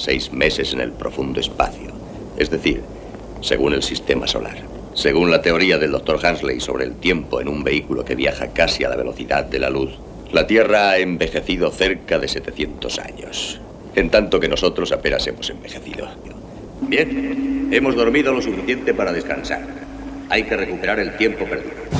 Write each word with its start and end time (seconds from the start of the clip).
seis 0.00 0.32
meses 0.32 0.72
en 0.72 0.80
el 0.80 0.92
profundo 0.92 1.40
espacio, 1.40 1.92
es 2.36 2.50
decir, 2.50 2.82
según 3.40 3.74
el 3.74 3.82
sistema 3.82 4.26
solar. 4.26 4.56
Según 4.94 5.30
la 5.30 5.40
teoría 5.40 5.78
del 5.78 5.92
Dr. 5.92 6.24
Hansley 6.24 6.60
sobre 6.60 6.84
el 6.84 6.96
tiempo 6.96 7.40
en 7.40 7.48
un 7.48 7.62
vehículo 7.62 8.04
que 8.04 8.14
viaja 8.14 8.48
casi 8.48 8.84
a 8.84 8.88
la 8.88 8.96
velocidad 8.96 9.44
de 9.44 9.58
la 9.58 9.70
luz, 9.70 9.90
la 10.32 10.46
Tierra 10.46 10.90
ha 10.90 10.98
envejecido 10.98 11.70
cerca 11.70 12.18
de 12.18 12.28
700 12.28 12.98
años, 12.98 13.60
en 13.94 14.10
tanto 14.10 14.40
que 14.40 14.48
nosotros 14.48 14.90
apenas 14.92 15.26
hemos 15.26 15.48
envejecido. 15.50 16.08
Bien, 16.82 17.68
hemos 17.70 17.94
dormido 17.94 18.32
lo 18.32 18.42
suficiente 18.42 18.94
para 18.94 19.12
descansar. 19.12 19.62
Hay 20.28 20.44
que 20.44 20.56
recuperar 20.56 20.98
el 20.98 21.16
tiempo 21.16 21.44
perdido. 21.44 21.99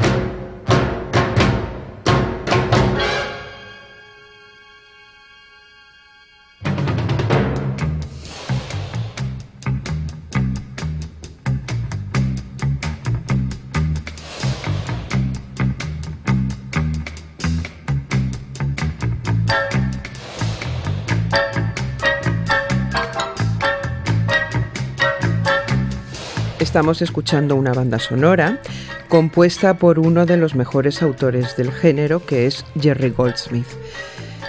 Estamos 26.71 27.01
escuchando 27.01 27.57
una 27.57 27.73
banda 27.73 27.99
sonora 27.99 28.61
compuesta 29.09 29.73
por 29.73 29.99
uno 29.99 30.25
de 30.25 30.37
los 30.37 30.55
mejores 30.55 31.01
autores 31.01 31.57
del 31.57 31.69
género, 31.69 32.25
que 32.25 32.47
es 32.47 32.63
Jerry 32.79 33.09
Goldsmith. 33.09 33.67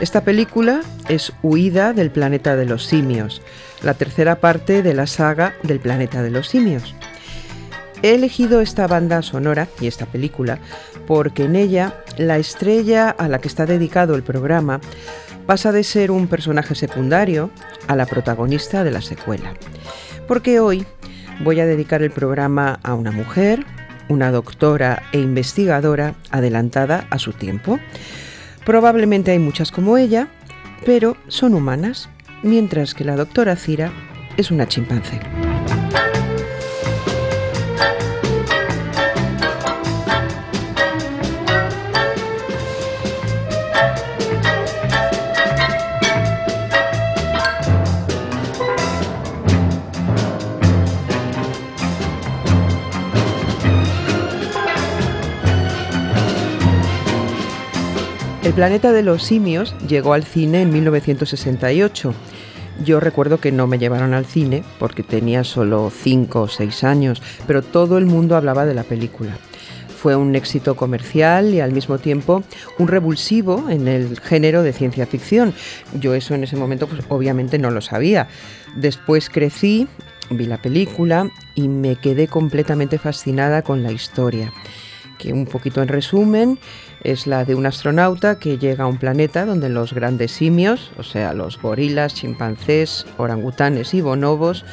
Esta 0.00 0.21
película 0.21 0.82
es 1.09 1.32
Huida 1.43 1.93
del 1.93 2.12
planeta 2.12 2.55
de 2.55 2.65
los 2.65 2.87
simios, 2.87 3.43
la 3.82 3.94
tercera 3.94 4.37
parte 4.38 4.84
de 4.84 4.94
la 4.94 5.09
saga 5.09 5.56
del 5.65 5.81
planeta 5.81 6.22
de 6.22 6.31
los 6.31 6.47
simios. 6.47 6.94
He 8.03 8.15
elegido 8.15 8.61
esta 8.61 8.87
banda 8.87 9.21
sonora 9.22 9.66
y 9.81 9.88
esta 9.88 10.06
película 10.06 10.61
porque 11.09 11.47
en 11.47 11.56
ella 11.56 12.05
la 12.19 12.38
estrella 12.38 13.11
a 13.11 13.27
la 13.27 13.41
que 13.41 13.49
está 13.49 13.66
dedicado 13.66 14.15
el 14.15 14.22
programa 14.22 14.81
pasa 15.44 15.72
de 15.72 15.82
ser 15.82 16.12
un 16.12 16.28
personaje 16.28 16.77
secundario 16.77 17.50
a 17.88 17.97
la 17.97 18.06
protagonista 18.06 18.84
de 18.84 18.93
la 18.93 19.03
secuela. 19.03 19.55
Porque 20.28 20.61
hoy 20.61 20.87
voy 21.41 21.60
a 21.60 21.66
dedicar 21.66 22.03
el 22.03 22.10
programa 22.10 22.78
a 22.82 22.94
una 22.94 23.10
mujer, 23.10 23.65
una 24.09 24.31
doctora 24.31 25.03
e 25.12 25.19
investigadora 25.19 26.15
adelantada 26.31 27.06
a 27.10 27.19
su 27.19 27.32
tiempo. 27.32 27.78
Probablemente 28.65 29.31
hay 29.31 29.38
muchas 29.38 29.70
como 29.70 29.97
ella, 29.97 30.28
pero 30.84 31.16
son 31.28 31.54
humanas, 31.54 32.09
mientras 32.43 32.94
que 32.94 33.04
la 33.04 33.16
doctora 33.16 33.56
Cira 33.56 33.93
es 34.37 34.50
una 34.50 34.66
chimpancé. 34.66 35.20
El 58.53 58.57
planeta 58.57 58.93
de 58.93 59.03
los 59.03 59.23
simios 59.23 59.75
llegó 59.89 60.13
al 60.13 60.25
cine 60.25 60.61
en 60.61 60.71
1968. 60.71 62.13
Yo 62.85 63.01
recuerdo 63.01 63.41
que 63.41 63.51
no 63.51 63.67
me 63.67 63.79
llevaron 63.79 64.13
al 64.13 64.27
cine 64.27 64.63
porque 64.79 65.03
tenía 65.03 65.43
solo 65.43 65.91
5 65.91 66.43
o 66.43 66.49
6 66.49 66.85
años, 66.85 67.23
pero 67.47 67.62
todo 67.62 67.97
el 67.97 68.05
mundo 68.05 68.37
hablaba 68.37 68.67
de 68.67 68.75
la 68.75 68.83
película. 68.83 69.39
Fue 69.97 70.17
un 70.17 70.37
éxito 70.37 70.77
comercial 70.77 71.55
y 71.55 71.61
al 71.61 71.73
mismo 71.73 71.97
tiempo 71.97 72.43
un 72.79 72.89
revulsivo 72.89 73.71
en 73.71 73.89
el 73.89 74.21
género 74.21 74.62
de 74.62 74.75
ciencia 74.75 75.07
ficción. 75.07 75.55
Yo 75.99 76.12
eso 76.12 76.35
en 76.35 76.45
ese 76.45 76.57
momento 76.57 76.87
pues 76.87 77.01
obviamente 77.09 77.59
no 77.59 77.71
lo 77.71 77.81
sabía. 77.81 78.29
Después 78.77 79.31
crecí, 79.31 79.89
vi 80.29 80.45
la 80.45 80.61
película 80.61 81.31
y 81.55 81.69
me 81.69 81.97
quedé 81.97 82.29
completamente 82.29 82.99
fascinada 82.99 83.62
con 83.62 83.83
la 83.83 83.93
historia 83.93 84.53
que 85.22 85.33
un 85.33 85.47
poquito 85.47 85.83
en 85.83 85.88
resumen 85.88 86.59
es 87.05 87.28
la 87.28 87.44
de 87.44 87.55
un 87.55 87.65
astronauta 87.65 88.41
que 88.41 88.59
llega 88.59 88.84
a 88.84 88.88
un 88.88 88.99
planeta 88.99 89.47
donde 89.47 89.69
los 89.69 89.93
grandes 89.93 90.33
simios, 90.33 90.91
o 90.99 91.05
sea, 91.05 91.33
los 91.33 91.60
gorilas, 91.62 92.15
chimpancés, 92.15 93.06
orangutanes 93.19 93.94
y 93.94 94.00
bonobos, 94.00 94.65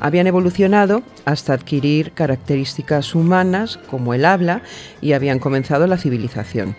habían 0.00 0.26
evolucionado 0.26 1.02
hasta 1.26 1.52
adquirir 1.52 2.12
características 2.12 3.14
humanas 3.14 3.78
como 3.90 4.14
el 4.14 4.24
habla 4.24 4.62
y 5.02 5.12
habían 5.12 5.38
comenzado 5.38 5.86
la 5.86 5.98
civilización. 5.98 6.76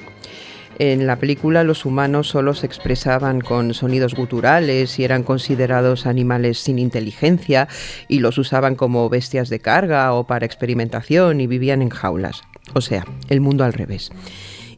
En 0.79 1.05
la 1.05 1.17
película 1.17 1.63
los 1.63 1.85
humanos 1.85 2.27
solo 2.27 2.55
se 2.55 2.65
expresaban 2.65 3.41
con 3.41 3.75
sonidos 3.75 4.15
guturales 4.15 4.97
y 4.97 5.03
eran 5.03 5.21
considerados 5.21 6.07
animales 6.07 6.57
sin 6.57 6.79
inteligencia 6.79 7.67
y 8.07 8.17
los 8.17 8.39
usaban 8.39 8.73
como 8.73 9.07
bestias 9.09 9.49
de 9.49 9.59
carga 9.59 10.11
o 10.13 10.25
para 10.25 10.47
experimentación 10.47 11.39
y 11.39 11.45
vivían 11.45 11.83
en 11.83 11.89
jaulas. 11.89 12.41
O 12.73 12.81
sea, 12.81 13.05
el 13.29 13.41
mundo 13.41 13.63
al 13.63 13.73
revés. 13.73 14.11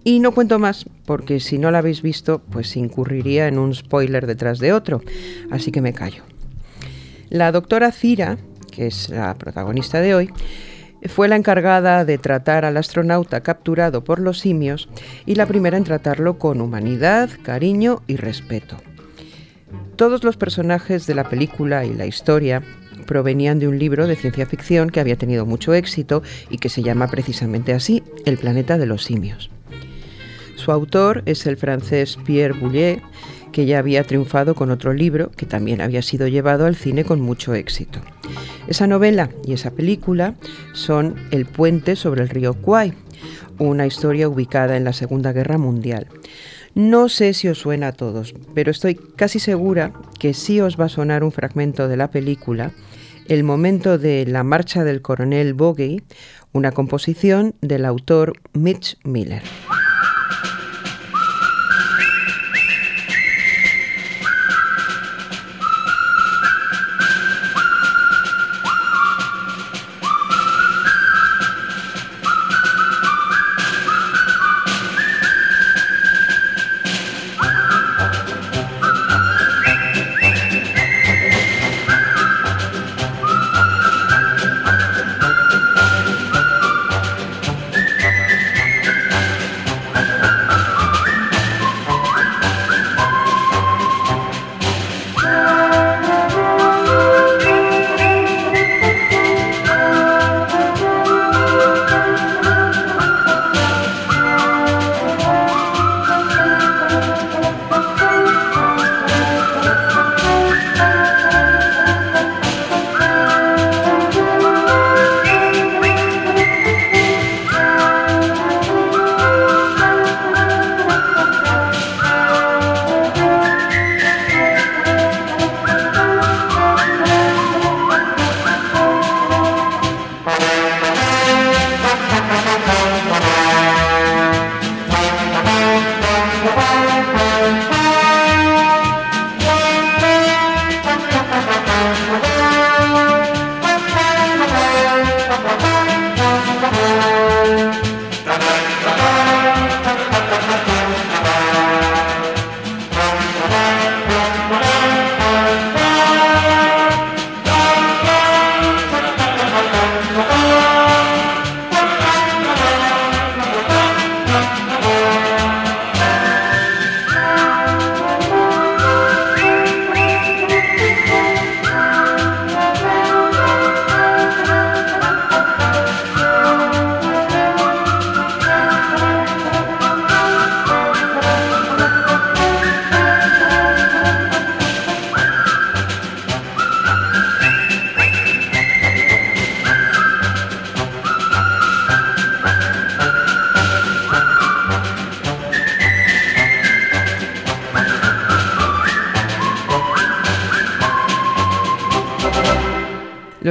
Y 0.03 0.19
no 0.19 0.33
cuento 0.33 0.59
más, 0.59 0.85
porque 1.05 1.39
si 1.39 1.57
no 1.57 1.71
la 1.71 1.77
habéis 1.77 2.01
visto, 2.01 2.39
pues 2.39 2.75
incurriría 2.75 3.47
en 3.47 3.57
un 3.57 3.73
spoiler 3.73 4.27
detrás 4.27 4.59
de 4.59 4.73
otro, 4.73 5.01
así 5.49 5.71
que 5.71 5.81
me 5.81 5.93
callo. 5.93 6.23
La 7.29 7.51
doctora 7.51 7.91
Cira, 7.91 8.37
que 8.69 8.87
es 8.87 9.09
la 9.09 9.33
protagonista 9.35 10.01
de 10.01 10.13
hoy, 10.13 10.29
fue 11.07 11.27
la 11.27 11.35
encargada 11.35 12.05
de 12.05 12.17
tratar 12.17 12.65
al 12.65 12.77
astronauta 12.77 13.41
capturado 13.41 14.03
por 14.03 14.19
los 14.19 14.39
simios 14.39 14.89
y 15.25 15.35
la 15.35 15.45
primera 15.45 15.77
en 15.77 15.83
tratarlo 15.83 16.37
con 16.37 16.61
humanidad, 16.61 17.29
cariño 17.41 18.01
y 18.07 18.17
respeto. 18.17 18.77
Todos 19.95 20.23
los 20.23 20.37
personajes 20.37 21.07
de 21.07 21.15
la 21.15 21.29
película 21.29 21.85
y 21.85 21.93
la 21.93 22.05
historia 22.05 22.61
provenían 23.03 23.59
de 23.59 23.67
un 23.67 23.77
libro 23.77 24.07
de 24.07 24.15
ciencia 24.15 24.45
ficción 24.45 24.89
que 24.89 24.99
había 24.99 25.17
tenido 25.17 25.45
mucho 25.45 25.73
éxito 25.73 26.23
y 26.49 26.57
que 26.57 26.69
se 26.69 26.83
llama 26.83 27.07
precisamente 27.07 27.73
así, 27.73 28.03
El 28.25 28.37
planeta 28.37 28.77
de 28.77 28.85
los 28.85 29.03
simios. 29.03 29.49
Su 30.55 30.71
autor 30.71 31.23
es 31.25 31.45
el 31.45 31.57
francés 31.57 32.17
Pierre 32.25 32.57
Bouillet, 32.57 33.01
que 33.51 33.65
ya 33.65 33.79
había 33.79 34.03
triunfado 34.03 34.55
con 34.55 34.71
otro 34.71 34.93
libro 34.93 35.31
que 35.31 35.45
también 35.45 35.81
había 35.81 36.01
sido 36.01 36.27
llevado 36.27 36.65
al 36.65 36.75
cine 36.75 37.05
con 37.05 37.21
mucho 37.21 37.53
éxito. 37.53 37.99
Esa 38.67 38.87
novela 38.87 39.29
y 39.45 39.53
esa 39.53 39.71
película 39.71 40.35
son 40.73 41.15
El 41.31 41.45
puente 41.45 41.95
sobre 41.95 42.23
el 42.23 42.29
río 42.29 42.53
Kwai, 42.55 42.93
una 43.59 43.85
historia 43.85 44.27
ubicada 44.27 44.75
en 44.75 44.83
la 44.83 44.93
Segunda 44.93 45.31
Guerra 45.31 45.57
Mundial. 45.57 46.07
No 46.75 47.07
sé 47.07 47.33
si 47.33 47.47
os 47.47 47.59
suena 47.59 47.89
a 47.89 47.91
todos, 47.91 48.33
pero 48.55 48.71
estoy 48.71 48.95
casi 48.95 49.39
segura 49.39 49.93
que 50.19 50.33
sí 50.33 50.59
os 50.59 50.79
va 50.79 50.85
a 50.85 50.89
sonar 50.89 51.23
un 51.23 51.31
fragmento 51.31 51.87
de 51.87 51.97
la 51.97 52.09
película, 52.09 52.71
el 53.27 53.43
momento 53.43 53.97
de 53.97 54.25
La 54.25 54.43
marcha 54.43 54.83
del 54.83 55.01
coronel 55.01 55.53
Bogey, 55.53 56.01
una 56.51 56.71
composición 56.71 57.55
del 57.61 57.85
autor 57.85 58.33
Mitch 58.53 58.97
Miller. 59.03 59.43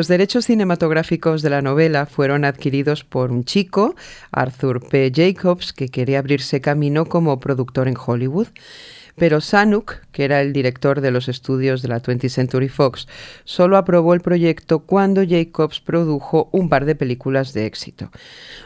Los 0.02 0.08
derechos 0.08 0.46
cinematográficos 0.46 1.42
de 1.42 1.50
la 1.50 1.62
novela 1.62 2.06
fueron 2.06 2.44
adquiridos 2.44 3.04
por 3.04 3.30
un 3.30 3.44
chico, 3.44 3.94
Arthur 4.32 4.80
P. 4.80 5.12
Jacobs, 5.14 5.72
que 5.72 5.90
quería 5.90 6.18
abrirse 6.18 6.60
camino 6.60 7.06
como 7.06 7.38
productor 7.38 7.86
en 7.86 7.94
Hollywood. 7.96 8.48
Pero 9.16 9.40
Sanuk, 9.40 9.96
que 10.12 10.24
era 10.24 10.40
el 10.40 10.52
director 10.52 11.00
de 11.00 11.10
los 11.10 11.28
estudios 11.28 11.82
de 11.82 11.88
la 11.88 12.02
20th 12.02 12.28
Century 12.28 12.68
Fox, 12.68 13.06
solo 13.44 13.76
aprobó 13.76 14.14
el 14.14 14.20
proyecto 14.20 14.80
cuando 14.80 15.22
Jacobs 15.26 15.80
produjo 15.80 16.48
un 16.52 16.68
par 16.68 16.84
de 16.84 16.94
películas 16.94 17.52
de 17.52 17.66
éxito. 17.66 18.10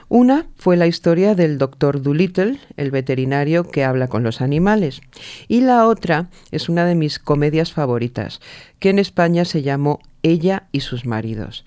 Una 0.09 0.47
fue 0.57 0.77
la 0.77 0.87
historia 0.87 1.35
del 1.35 1.59
Dr. 1.59 2.03
Dolittle, 2.03 2.61
el 2.77 2.91
veterinario 2.91 3.65
que 3.65 3.85
habla 3.85 4.09
con 4.09 4.23
los 4.23 4.41
animales, 4.41 5.01
y 5.49 5.63
la 5.63 5.87
otra 5.87 6.29
es 6.51 6.69
una 6.69 6.85
de 6.87 6.95
mis 6.95 7.19
comedias 7.19 7.73
favoritas, 7.73 8.41
que 8.79 8.91
en 8.91 8.99
España 8.99 9.45
se 9.45 9.63
llamó 9.63 10.01
Ella 10.23 10.69
y 10.73 10.81
sus 10.81 11.07
maridos. 11.07 11.65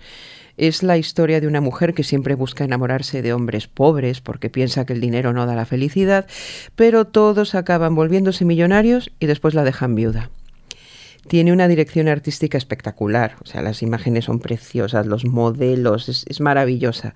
Es 0.59 0.83
la 0.83 0.97
historia 0.97 1.39
de 1.39 1.47
una 1.47 1.61
mujer 1.61 1.93
que 1.93 2.03
siempre 2.03 2.35
busca 2.35 2.65
enamorarse 2.65 3.21
de 3.21 3.31
hombres 3.31 3.69
pobres 3.69 4.19
porque 4.19 4.49
piensa 4.49 4.85
que 4.85 4.91
el 4.91 4.99
dinero 4.99 5.31
no 5.31 5.45
da 5.45 5.55
la 5.55 5.65
felicidad, 5.65 6.27
pero 6.75 7.05
todos 7.05 7.55
acaban 7.55 7.95
volviéndose 7.95 8.43
millonarios 8.43 9.09
y 9.21 9.27
después 9.27 9.53
la 9.53 9.63
dejan 9.63 9.95
viuda. 9.95 10.31
Tiene 11.29 11.53
una 11.53 11.69
dirección 11.69 12.09
artística 12.09 12.57
espectacular, 12.57 13.37
o 13.41 13.45
sea, 13.45 13.61
las 13.61 13.81
imágenes 13.81 14.25
son 14.25 14.39
preciosas, 14.39 15.05
los 15.05 15.23
modelos, 15.23 16.09
es, 16.09 16.25
es 16.27 16.41
maravillosa. 16.41 17.13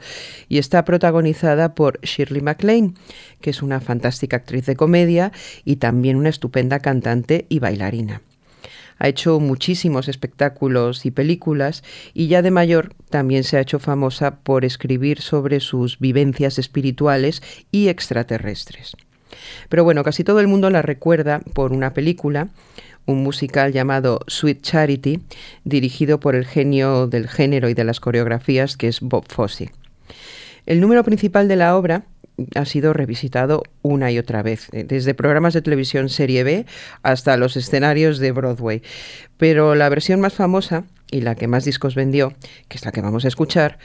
Y 0.48 0.58
está 0.58 0.86
protagonizada 0.86 1.76
por 1.76 2.00
Shirley 2.00 2.42
MacLaine, 2.42 2.94
que 3.42 3.50
es 3.50 3.62
una 3.62 3.82
fantástica 3.82 4.38
actriz 4.38 4.66
de 4.68 4.78
comedia 4.78 5.34
y 5.66 5.78
también 5.78 6.16
una 6.16 6.30
estupenda 6.30 6.80
cantante 6.80 7.46
y 7.50 7.60
bailarina. 7.60 8.22
Ha 9.04 9.10
hecho 9.10 9.42
muchísimos 9.42 10.08
espectáculos 10.08 11.06
y 11.06 11.12
películas 11.12 11.84
y 12.14 12.28
ya 12.28 12.42
de 12.42 12.52
mayor 12.52 12.96
también 13.10 13.44
se 13.44 13.58
ha 13.58 13.60
hecho 13.60 13.78
famosa 13.78 14.38
por 14.38 14.64
escribir 14.64 15.20
sobre 15.20 15.60
sus 15.60 16.00
vivencias 16.00 16.58
espirituales 16.58 17.44
y 17.70 17.90
extraterrestres. 17.90 18.96
Pero 19.68 19.84
bueno, 19.84 20.06
casi 20.06 20.24
todo 20.24 20.40
el 20.40 20.48
mundo 20.48 20.70
la 20.70 20.82
recuerda 20.82 21.42
por 21.54 21.74
una 21.74 21.94
película, 21.94 22.48
un 23.06 23.24
musical 23.24 23.74
llamado 23.74 24.22
Sweet 24.28 24.62
Charity, 24.62 25.20
dirigido 25.66 26.22
por 26.22 26.34
el 26.34 26.46
genio 26.46 27.06
del 27.06 27.28
género 27.28 27.68
y 27.68 27.74
de 27.74 27.84
las 27.84 28.00
coreografías 28.00 28.78
que 28.78 28.88
es 28.88 29.02
Bob 29.02 29.26
Fosse. 29.28 29.74
El 30.66 30.80
número 30.80 31.04
principal 31.04 31.50
de 31.50 31.58
la 31.58 31.76
obra 31.76 32.06
ha 32.56 32.66
sido 32.66 32.94
revisitado 32.94 33.64
una 33.82 34.12
y 34.12 34.18
otra 34.18 34.44
vez, 34.44 34.68
eh, 34.72 34.84
desde 34.84 35.14
programas 35.14 35.54
de 35.54 35.62
televisión 35.62 36.10
serie 36.10 36.44
B 36.44 36.66
hasta 37.02 37.38
los 37.38 37.58
escenarios 37.58 38.20
de 38.20 38.32
Broadway. 38.32 38.82
Pero 39.38 39.76
la 39.76 39.90
versión 39.90 40.20
más 40.20 40.34
famosa 40.34 40.86
y 41.12 41.22
la 41.22 41.36
que 41.36 41.48
más 41.48 41.66
discos 41.66 41.96
vendió, 41.96 42.34
que 42.68 42.78
es 42.78 42.86
la 42.86 42.92
que 42.92 43.02
vamos 43.02 43.26
a 43.26 43.28
escuchar, 43.28 43.78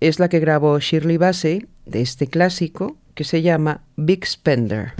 es 0.00 0.18
la 0.18 0.28
que 0.28 0.40
grabó 0.40 0.78
Shirley 0.78 1.16
Bassey 1.16 1.66
de 1.86 2.02
este 2.02 2.26
clásico 2.26 2.96
que 3.14 3.24
se 3.24 3.42
llama 3.42 3.82
Big 3.96 4.26
Spender. 4.26 4.92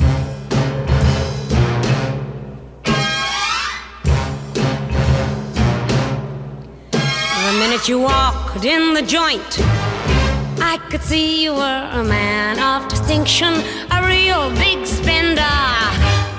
I 10.58 10.78
could 10.90 11.02
see 11.02 11.42
you 11.42 11.52
were 11.52 11.88
a 11.92 12.04
man 12.04 12.58
of 12.58 12.88
distinction, 12.88 13.54
a 13.90 14.06
real 14.06 14.50
big 14.56 14.86
spender. 14.86 15.42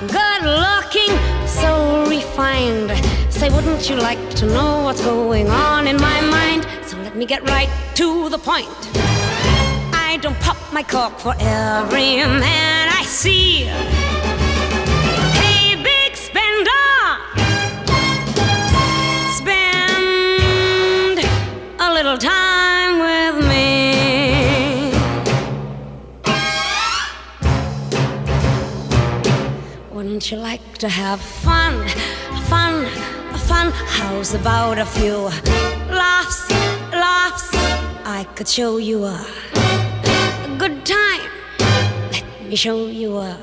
Good 0.08 0.44
looking, 0.44 1.14
so 1.48 2.06
refined. 2.08 2.92
Say, 3.34 3.50
wouldn't 3.50 3.90
you 3.90 3.96
like 3.96 4.30
to 4.36 4.46
know 4.46 4.84
what's 4.84 5.02
going 5.02 5.50
on 5.50 5.88
in 5.88 5.98
my 5.98 6.22
mind? 6.22 6.66
So 6.86 6.98
let 6.98 7.16
me 7.16 7.26
get 7.26 7.48
right 7.50 7.70
to 7.96 8.30
the 8.30 8.38
point. 8.38 8.70
I 9.94 10.18
don't 10.22 10.40
pop 10.40 10.58
my 10.72 10.84
cork 10.84 11.20
for 11.20 11.34
every 11.40 12.18
man 12.18 12.90
I 12.90 13.04
see. 13.06 13.64
Hey, 15.40 15.76
big 15.84 16.16
spender! 16.16 16.72
spend 19.38 21.20
a 21.80 21.94
little 21.94 22.18
time 22.18 22.75
Wouldn't 30.16 30.32
you 30.32 30.38
like 30.38 30.78
to 30.78 30.88
have 30.88 31.20
fun? 31.20 31.86
Fun, 32.48 32.86
fun. 33.50 33.70
How's 33.74 34.34
about 34.34 34.78
a 34.78 34.86
few 34.86 35.18
laughs, 35.92 36.50
laughs? 36.94 37.50
I 38.06 38.26
could 38.34 38.48
show 38.48 38.78
you 38.78 39.04
a, 39.04 39.28
good 40.58 40.86
time. 40.86 41.30
Let 42.14 42.24
me 42.48 42.56
show 42.56 42.88
you 42.88 43.18
a, 43.18 43.38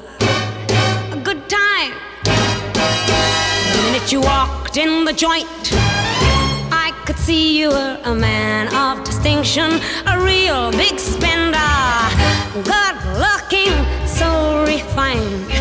a 1.12 1.20
good 1.22 1.46
time. 1.46 1.92
The 2.24 3.80
minute 3.84 4.10
you 4.10 4.22
walked 4.22 4.78
in 4.78 5.04
the 5.04 5.12
joint, 5.12 5.72
I 6.72 6.90
could 7.04 7.18
see 7.18 7.60
you 7.60 7.68
were 7.68 8.00
a 8.04 8.14
man 8.14 8.74
of 8.74 9.04
distinction, 9.04 9.78
a 10.06 10.18
real 10.24 10.70
big 10.70 10.98
spender, 10.98 11.74
good 12.64 12.96
looking, 13.20 13.74
so 14.06 14.64
refined. 14.64 15.51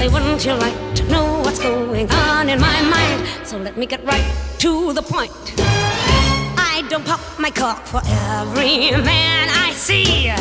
Say, 0.00 0.08
wouldn't 0.08 0.46
you 0.46 0.54
like 0.54 0.94
to 0.94 1.04
know 1.10 1.40
what's 1.40 1.58
going 1.58 2.10
on 2.10 2.48
in 2.48 2.58
my 2.58 2.80
mind? 2.80 3.46
So 3.46 3.58
let 3.58 3.76
me 3.76 3.84
get 3.84 4.02
right 4.02 4.24
to 4.56 4.94
the 4.94 5.02
point. 5.02 5.30
I 6.56 6.82
don't 6.88 7.04
pop 7.04 7.20
my 7.38 7.50
cork 7.50 7.84
for 7.84 8.00
every 8.06 8.92
man 8.92 9.50
I 9.50 9.72
see. 9.74 10.32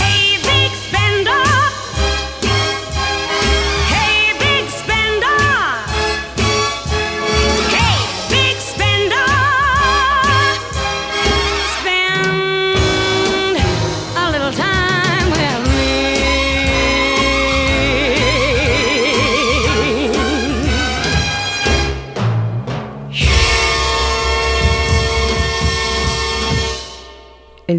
Hey, 0.00 0.38
big 0.40 0.72
spender. 0.72 1.69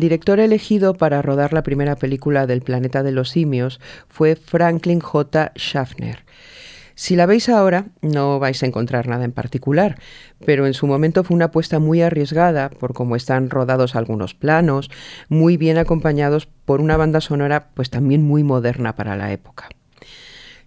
Director 0.01 0.41
elegido 0.41 0.96
para 0.96 1.22
rodar 1.22 1.53
la 1.53 1.63
primera 1.63 1.96
película 1.96 2.46
del 2.46 2.62
planeta 2.62 3.03
de 3.03 3.13
los 3.13 3.29
simios 3.29 3.79
fue 4.10 4.36
Franklin 4.36 5.00
J. 5.00 5.53
Schaffner. 5.55 6.25
Si 6.96 7.15
la 7.15 7.25
veis 7.25 7.48
ahora, 7.48 7.86
no 8.01 8.38
vais 8.38 8.62
a 8.62 8.65
encontrar 8.65 9.08
nada 9.08 9.24
en 9.24 9.31
particular, 9.31 9.98
pero 10.46 10.67
en 10.67 10.74
su 10.74 10.88
momento 10.88 11.24
fue 11.24 11.36
una 11.36 11.46
apuesta 11.46 11.79
muy 11.79 12.01
arriesgada 12.01 12.70
por 12.70 12.93
cómo 12.93 13.15
están 13.15 13.50
rodados 13.50 13.96
algunos 13.96 14.34
planos, 14.34 14.89
muy 15.29 15.55
bien 15.55 15.77
acompañados 15.77 16.48
por 16.65 16.81
una 16.81 16.98
banda 16.98 17.22
sonora 17.22 17.70
pues 17.74 17.89
también 17.89 18.24
muy 18.24 18.43
moderna 18.43 18.96
para 18.96 19.15
la 19.15 19.31
época. 19.31 19.70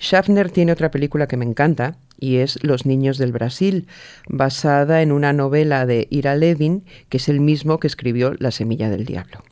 Schaffner 0.00 0.50
tiene 0.50 0.72
otra 0.72 0.90
película 0.90 1.26
que 1.26 1.36
me 1.36 1.44
encanta 1.44 1.96
y 2.18 2.36
es 2.36 2.62
Los 2.62 2.86
Niños 2.86 3.18
del 3.18 3.32
Brasil, 3.32 3.86
basada 4.28 5.02
en 5.02 5.12
una 5.12 5.32
novela 5.32 5.86
de 5.86 6.06
Ira 6.10 6.36
Levin, 6.36 6.84
que 7.08 7.18
es 7.18 7.28
el 7.28 7.40
mismo 7.40 7.78
que 7.78 7.86
escribió 7.86 8.34
La 8.38 8.50
Semilla 8.50 8.90
del 8.90 9.04
Diablo. 9.04 9.42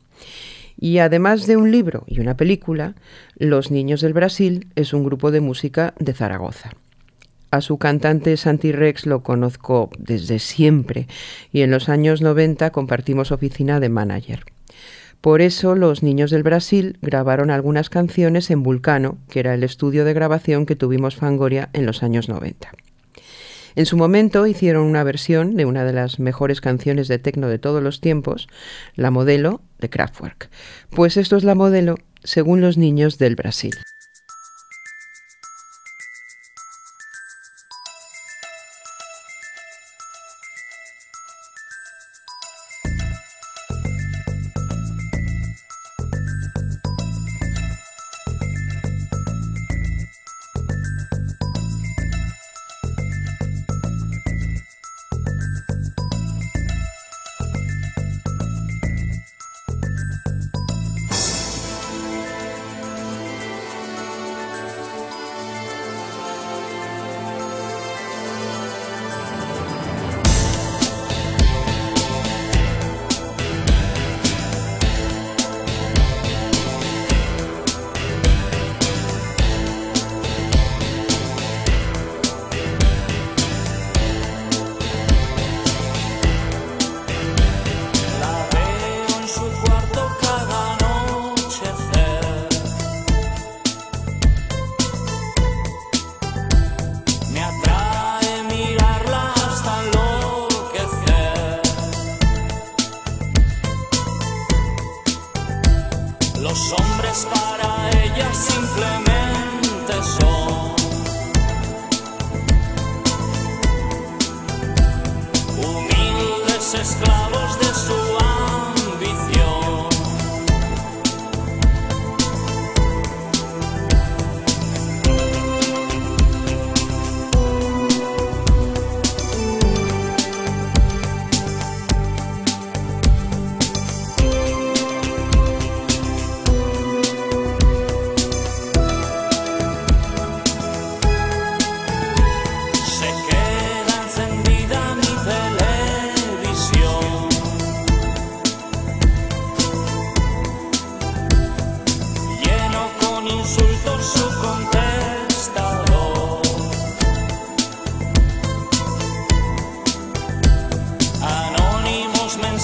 Y 0.79 0.97
además 0.97 1.47
de 1.47 1.57
un 1.57 1.71
libro 1.71 2.03
y 2.07 2.19
una 2.19 2.35
película, 2.35 2.95
Los 3.37 3.71
Niños 3.71 4.01
del 4.01 4.13
Brasil 4.13 4.67
es 4.75 4.93
un 4.93 5.03
grupo 5.03 5.31
de 5.31 5.41
música 5.41 5.93
de 5.99 6.13
Zaragoza. 6.13 6.71
A 7.51 7.61
su 7.61 7.77
cantante 7.77 8.35
Santi 8.35 8.71
Rex 8.71 9.05
lo 9.05 9.21
conozco 9.21 9.91
desde 9.99 10.39
siempre 10.39 11.07
y 11.51 11.61
en 11.61 11.69
los 11.69 11.87
años 11.87 12.21
90 12.21 12.71
compartimos 12.71 13.31
oficina 13.31 13.79
de 13.79 13.89
manager. 13.89 14.43
Por 15.23 15.41
eso 15.41 15.75
los 15.75 16.03
niños 16.03 16.31
del 16.31 16.43
Brasil 16.43 16.97
grabaron 17.01 17.49
algunas 17.49 17.89
canciones 17.89 18.51
en 18.51 18.61
Vulcano, 18.61 19.19
que 19.29 19.39
era 19.39 19.53
el 19.53 19.63
estudio 19.63 20.03
de 20.03 20.13
grabación 20.13 20.65
que 20.65 20.75
tuvimos 20.75 21.15
Fangoria 21.15 21.69
en 21.71 21.85
los 21.85 22.03
años 22.03 22.27
90. 22.27 22.73
En 23.75 23.85
su 23.85 23.95
momento 23.95 24.45
hicieron 24.47 24.83
una 24.83 25.01
versión 25.05 25.55
de 25.55 25.63
una 25.63 25.85
de 25.85 25.93
las 25.93 26.19
mejores 26.19 26.59
canciones 26.59 27.07
de 27.07 27.19
tecno 27.19 27.47
de 27.47 27.57
todos 27.57 27.81
los 27.81 28.01
tiempos, 28.01 28.49
La 28.95 29.11
Modelo 29.11 29.61
de 29.79 29.89
Kraftwerk. 29.89 30.49
Pues 30.89 31.15
esto 31.15 31.37
es 31.37 31.45
La 31.45 31.55
Modelo 31.55 31.95
según 32.25 32.59
los 32.59 32.77
niños 32.77 33.17
del 33.17 33.37
Brasil. 33.37 33.75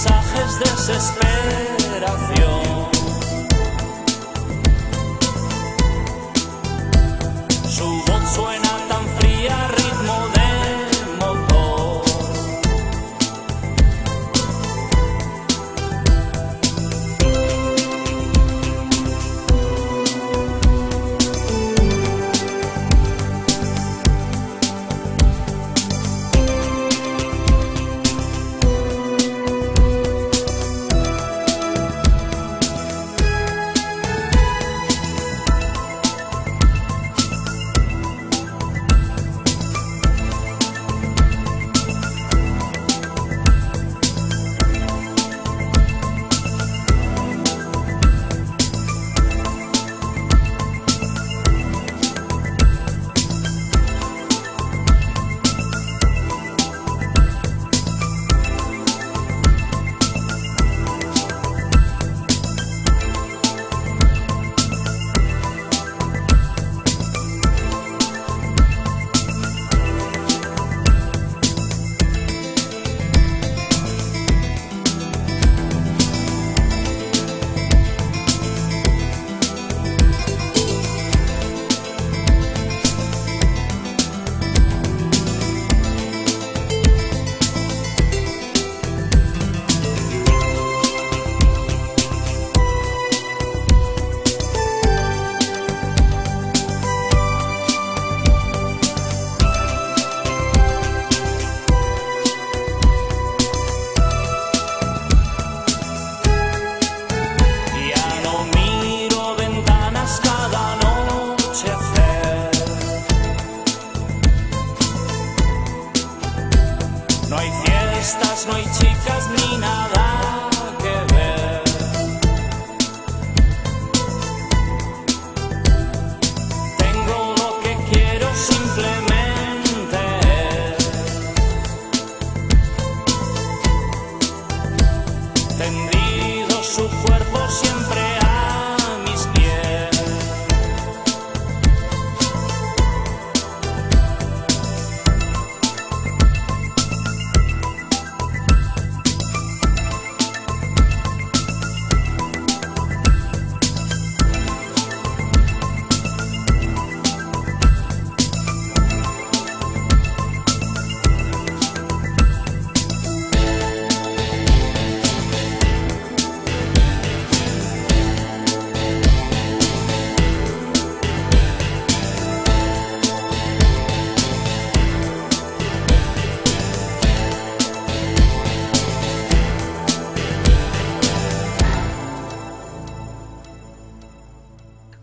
Mensajes 0.01 0.60
de 0.60 1.69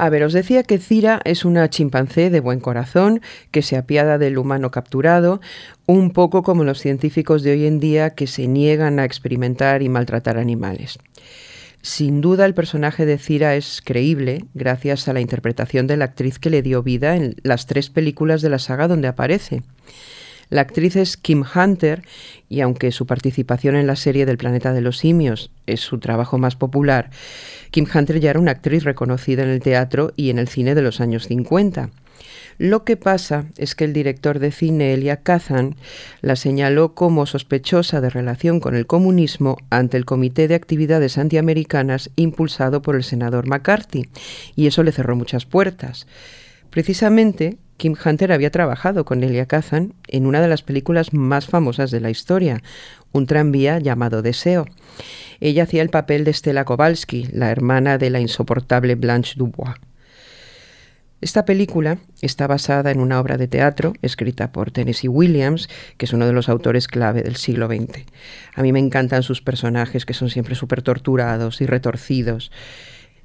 A 0.06 0.08
ver, 0.08 0.22
os 0.22 0.32
decía 0.32 0.62
que 0.62 0.78
Cira 0.78 1.20
es 1.24 1.44
una 1.44 1.68
chimpancé 1.68 2.30
de 2.30 2.38
buen 2.38 2.60
corazón 2.60 3.20
que 3.50 3.60
se 3.60 3.76
apiada 3.76 4.18
del 4.18 4.38
humano 4.38 4.70
capturado, 4.70 5.40
un 5.84 6.12
poco 6.12 6.44
como 6.44 6.62
los 6.62 6.78
científicos 6.78 7.42
de 7.42 7.50
hoy 7.50 7.66
en 7.66 7.80
día 7.80 8.10
que 8.10 8.28
se 8.28 8.46
niegan 8.46 9.00
a 9.00 9.04
experimentar 9.04 9.82
y 9.82 9.88
maltratar 9.88 10.38
animales. 10.38 11.00
Sin 11.82 12.20
duda 12.20 12.46
el 12.46 12.54
personaje 12.54 13.04
de 13.04 13.18
Cira 13.18 13.56
es 13.56 13.82
creíble 13.84 14.44
gracias 14.54 15.08
a 15.08 15.12
la 15.12 15.20
interpretación 15.20 15.88
de 15.88 15.96
la 15.96 16.04
actriz 16.04 16.38
que 16.38 16.50
le 16.50 16.62
dio 16.62 16.84
vida 16.84 17.16
en 17.16 17.34
las 17.42 17.66
tres 17.66 17.90
películas 17.90 18.42
de 18.42 18.50
la 18.50 18.60
saga 18.60 18.86
donde 18.86 19.08
aparece. 19.08 19.64
La 20.48 20.60
actriz 20.60 20.96
es 20.96 21.16
Kim 21.16 21.42
Hunter 21.42 22.02
y 22.48 22.60
aunque 22.60 22.92
su 22.92 23.06
participación 23.06 23.74
en 23.74 23.86
la 23.86 23.96
serie 23.96 24.26
del 24.26 24.38
Planeta 24.38 24.72
de 24.72 24.80
los 24.80 24.98
Simios 24.98 25.50
es 25.66 25.80
su 25.80 25.98
trabajo 25.98 26.38
más 26.38 26.54
popular, 26.54 27.10
Kim 27.70 27.86
Hunter 27.92 28.20
ya 28.20 28.30
era 28.30 28.40
una 28.40 28.52
actriz 28.52 28.84
reconocida 28.84 29.42
en 29.42 29.50
el 29.50 29.60
teatro 29.60 30.12
y 30.16 30.30
en 30.30 30.38
el 30.38 30.48
cine 30.48 30.74
de 30.74 30.82
los 30.82 31.00
años 31.00 31.26
50. 31.26 31.90
Lo 32.58 32.84
que 32.84 32.96
pasa 32.96 33.44
es 33.58 33.74
que 33.74 33.84
el 33.84 33.92
director 33.92 34.38
de 34.38 34.50
cine 34.50 34.94
Elia 34.94 35.18
Kazan 35.18 35.76
la 36.22 36.36
señaló 36.36 36.94
como 36.94 37.26
sospechosa 37.26 38.00
de 38.00 38.08
relación 38.08 38.60
con 38.60 38.74
el 38.74 38.86
comunismo 38.86 39.58
ante 39.68 39.98
el 39.98 40.06
Comité 40.06 40.48
de 40.48 40.54
Actividades 40.54 41.18
Antiamericanas 41.18 42.10
impulsado 42.16 42.80
por 42.80 42.96
el 42.96 43.04
senador 43.04 43.46
McCarthy, 43.46 44.08
y 44.54 44.68
eso 44.68 44.82
le 44.82 44.92
cerró 44.92 45.16
muchas 45.16 45.44
puertas. 45.44 46.06
Precisamente, 46.76 47.56
Kim 47.78 47.94
Hunter 48.04 48.32
había 48.32 48.50
trabajado 48.50 49.06
con 49.06 49.24
Elia 49.24 49.46
Kazan 49.46 49.94
en 50.08 50.26
una 50.26 50.42
de 50.42 50.48
las 50.48 50.60
películas 50.60 51.14
más 51.14 51.46
famosas 51.46 51.90
de 51.90 52.00
la 52.00 52.10
historia, 52.10 52.62
un 53.12 53.24
tranvía 53.24 53.78
llamado 53.78 54.20
Deseo. 54.20 54.66
Ella 55.40 55.62
hacía 55.62 55.80
el 55.80 55.88
papel 55.88 56.24
de 56.24 56.34
Stella 56.34 56.66
Kowalski, 56.66 57.28
la 57.32 57.50
hermana 57.50 57.96
de 57.96 58.10
la 58.10 58.20
insoportable 58.20 58.94
Blanche 58.94 59.36
Dubois. 59.38 59.76
Esta 61.22 61.46
película 61.46 61.96
está 62.20 62.46
basada 62.46 62.90
en 62.90 63.00
una 63.00 63.20
obra 63.20 63.38
de 63.38 63.48
teatro 63.48 63.94
escrita 64.02 64.52
por 64.52 64.70
Tennessee 64.70 65.08
Williams, 65.08 65.70
que 65.96 66.04
es 66.04 66.12
uno 66.12 66.26
de 66.26 66.34
los 66.34 66.50
autores 66.50 66.88
clave 66.88 67.22
del 67.22 67.36
siglo 67.36 67.68
XX. 67.68 68.04
A 68.54 68.60
mí 68.60 68.74
me 68.74 68.80
encantan 68.80 69.22
sus 69.22 69.40
personajes, 69.40 70.04
que 70.04 70.12
son 70.12 70.28
siempre 70.28 70.54
súper 70.54 70.82
torturados 70.82 71.62
y 71.62 71.66
retorcidos. 71.66 72.50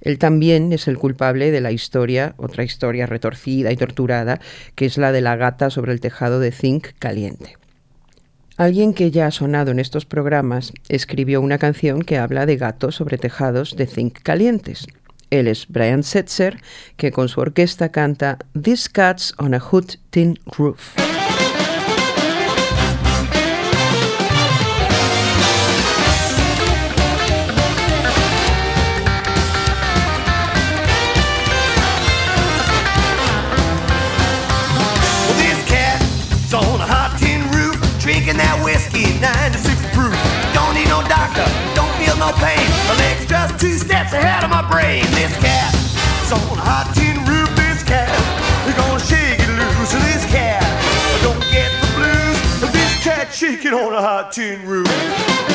Él 0.01 0.17
también 0.17 0.73
es 0.73 0.87
el 0.87 0.97
culpable 0.97 1.51
de 1.51 1.61
la 1.61 1.71
historia, 1.71 2.33
otra 2.37 2.63
historia 2.63 3.05
retorcida 3.05 3.71
y 3.71 3.77
torturada, 3.77 4.41
que 4.75 4.85
es 4.85 4.97
la 4.97 5.11
de 5.11 5.21
la 5.21 5.35
gata 5.35 5.69
sobre 5.69 5.93
el 5.93 6.01
tejado 6.01 6.39
de 6.39 6.51
zinc 6.51 6.89
caliente. 6.99 7.57
Alguien 8.57 8.93
que 8.93 9.11
ya 9.11 9.27
ha 9.27 9.31
sonado 9.31 9.71
en 9.71 9.79
estos 9.79 10.05
programas 10.05 10.73
escribió 10.89 11.41
una 11.41 11.57
canción 11.57 12.01
que 12.01 12.17
habla 12.17 12.45
de 12.45 12.57
gatos 12.57 12.95
sobre 12.95 13.17
tejados 13.17 13.75
de 13.75 13.87
zinc 13.87 14.19
calientes. 14.21 14.87
Él 15.29 15.47
es 15.47 15.67
Brian 15.69 16.03
Setzer, 16.03 16.57
que 16.97 17.11
con 17.11 17.29
su 17.29 17.39
orquesta 17.39 17.89
canta 17.89 18.37
These 18.61 18.89
Cats 18.91 19.33
on 19.37 19.53
a 19.53 19.59
Hood 19.59 19.95
Tin 20.09 20.37
Roof. 20.45 21.10
No 42.21 42.31
pain. 42.37 42.69
My 42.85 42.95
leg's 43.01 43.25
just 43.25 43.59
two 43.59 43.77
steps 43.77 44.13
ahead 44.13 44.43
of 44.43 44.51
my 44.51 44.61
brain. 44.69 45.03
This 45.17 45.33
cat's 45.41 46.31
on 46.31 46.39
a 46.39 46.61
hot 46.61 46.93
tin 46.93 47.17
roof. 47.25 47.49
This 47.57 47.81
cat, 47.81 48.13
we're 48.65 48.77
gonna 48.77 48.99
shake 49.01 49.41
it 49.41 49.49
loose. 49.49 49.91
This 50.05 50.23
cat, 50.29 50.61
don't 51.25 51.41
get 51.49 51.71
the 51.81 51.89
blues. 51.97 52.71
This 52.71 53.03
cat 53.03 53.33
shaking 53.33 53.73
on 53.73 53.93
a 53.93 54.01
hot 54.01 54.31
tin 54.31 54.63
roof. 54.67 55.50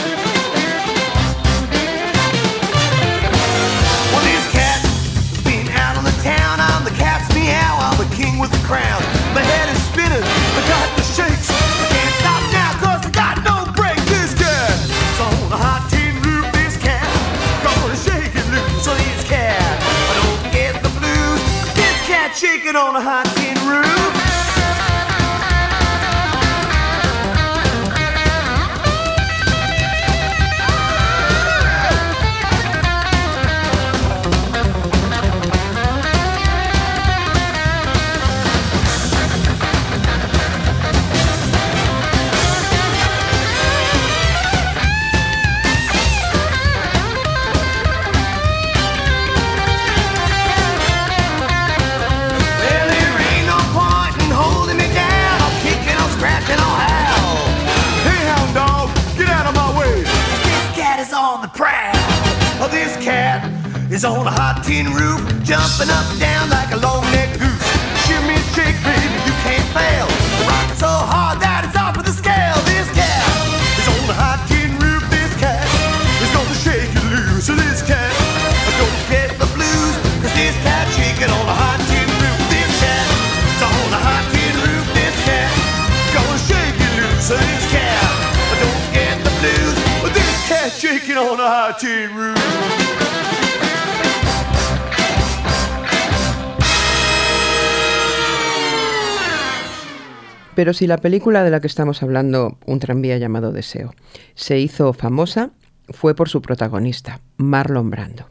Pero 100.66 100.74
si 100.74 100.88
la 100.88 100.98
película 100.98 101.44
de 101.44 101.50
la 101.50 101.60
que 101.60 101.68
estamos 101.68 102.02
hablando, 102.02 102.58
Un 102.66 102.80
tranvía 102.80 103.18
llamado 103.18 103.52
Deseo, 103.52 103.94
se 104.34 104.58
hizo 104.58 104.92
famosa, 104.94 105.52
fue 105.90 106.16
por 106.16 106.28
su 106.28 106.42
protagonista, 106.42 107.20
Marlon 107.36 107.88
Brando. 107.88 108.26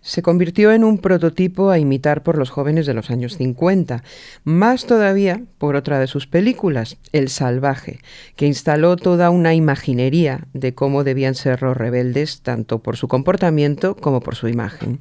Se 0.00 0.22
convirtió 0.22 0.72
en 0.72 0.84
un 0.84 0.96
prototipo 0.96 1.68
a 1.68 1.78
imitar 1.78 2.22
por 2.22 2.38
los 2.38 2.48
jóvenes 2.48 2.86
de 2.86 2.94
los 2.94 3.10
años 3.10 3.36
50, 3.36 4.02
más 4.44 4.86
todavía 4.86 5.42
por 5.58 5.76
otra 5.76 5.98
de 5.98 6.06
sus 6.06 6.26
películas, 6.26 6.96
El 7.12 7.28
Salvaje, 7.28 7.98
que 8.36 8.46
instaló 8.46 8.96
toda 8.96 9.28
una 9.28 9.52
imaginería 9.52 10.46
de 10.54 10.74
cómo 10.74 11.04
debían 11.04 11.34
ser 11.34 11.60
los 11.60 11.76
rebeldes, 11.76 12.40
tanto 12.40 12.78
por 12.78 12.96
su 12.96 13.06
comportamiento 13.06 13.96
como 13.96 14.20
por 14.20 14.34
su 14.34 14.48
imagen. 14.48 15.00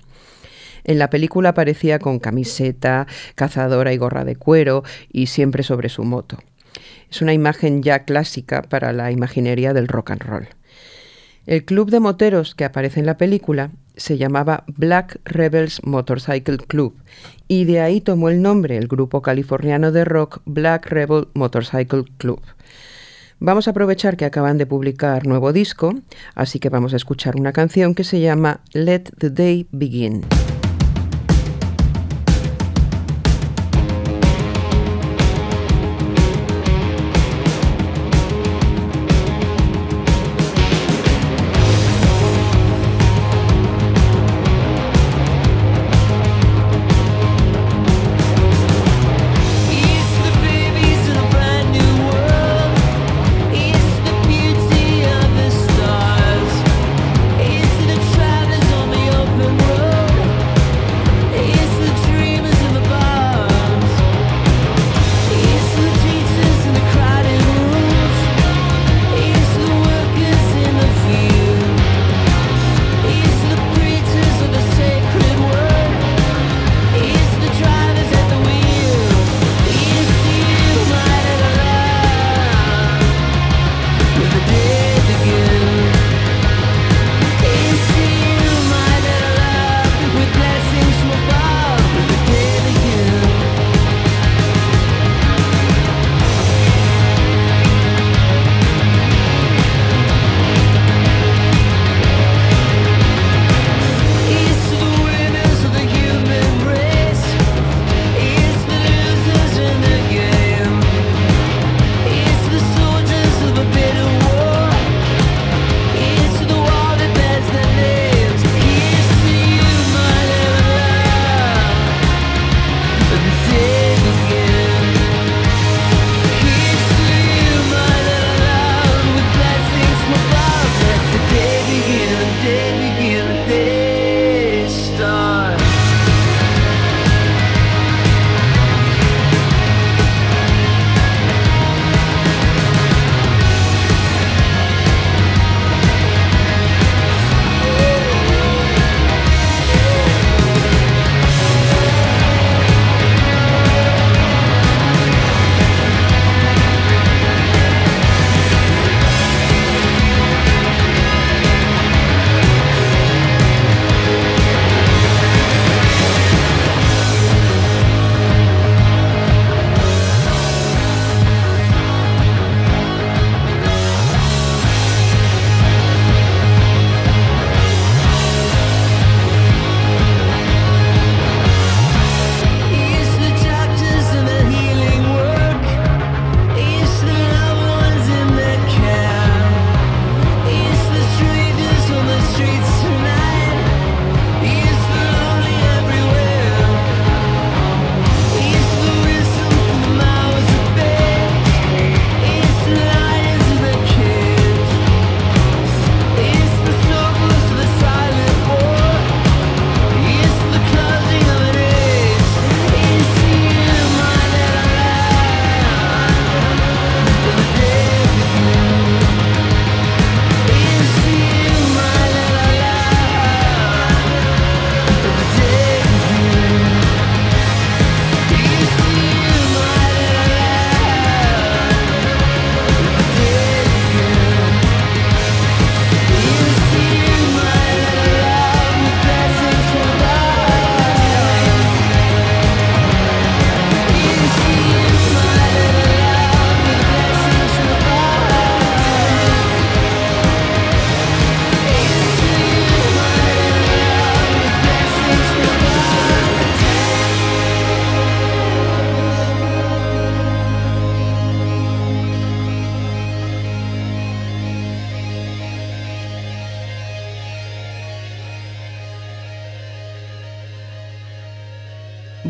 En 0.83 0.99
la 0.99 1.09
película 1.09 1.49
aparecía 1.49 1.99
con 1.99 2.19
camiseta, 2.19 3.07
cazadora 3.35 3.93
y 3.93 3.97
gorra 3.97 4.25
de 4.25 4.35
cuero 4.35 4.83
y 5.11 5.27
siempre 5.27 5.63
sobre 5.63 5.89
su 5.89 6.03
moto. 6.03 6.37
Es 7.09 7.21
una 7.21 7.33
imagen 7.33 7.83
ya 7.83 8.05
clásica 8.05 8.63
para 8.63 8.91
la 8.91 9.11
imaginería 9.11 9.73
del 9.73 9.87
rock 9.87 10.11
and 10.11 10.23
roll. 10.23 10.47
El 11.45 11.65
club 11.65 11.91
de 11.91 11.99
moteros 11.99 12.55
que 12.55 12.63
aparece 12.63 13.01
en 13.01 13.05
la 13.05 13.17
película 13.17 13.71
se 13.95 14.17
llamaba 14.17 14.63
Black 14.67 15.19
Rebels 15.25 15.81
Motorcycle 15.83 16.57
Club 16.57 16.95
y 17.47 17.65
de 17.65 17.81
ahí 17.81 18.01
tomó 18.01 18.29
el 18.29 18.41
nombre 18.41 18.77
el 18.77 18.87
grupo 18.87 19.21
californiano 19.21 19.91
de 19.91 20.05
rock 20.05 20.41
Black 20.45 20.87
Rebel 20.87 21.27
Motorcycle 21.33 22.05
Club. 22.17 22.41
Vamos 23.39 23.67
a 23.67 23.71
aprovechar 23.71 24.15
que 24.15 24.23
acaban 24.23 24.57
de 24.57 24.65
publicar 24.65 25.27
nuevo 25.27 25.51
disco, 25.51 25.93
así 26.33 26.59
que 26.59 26.69
vamos 26.69 26.93
a 26.93 26.95
escuchar 26.95 27.35
una 27.35 27.51
canción 27.51 27.93
que 27.93 28.05
se 28.05 28.21
llama 28.21 28.61
Let 28.71 29.11
the 29.19 29.29
Day 29.29 29.67
Begin. 29.71 30.23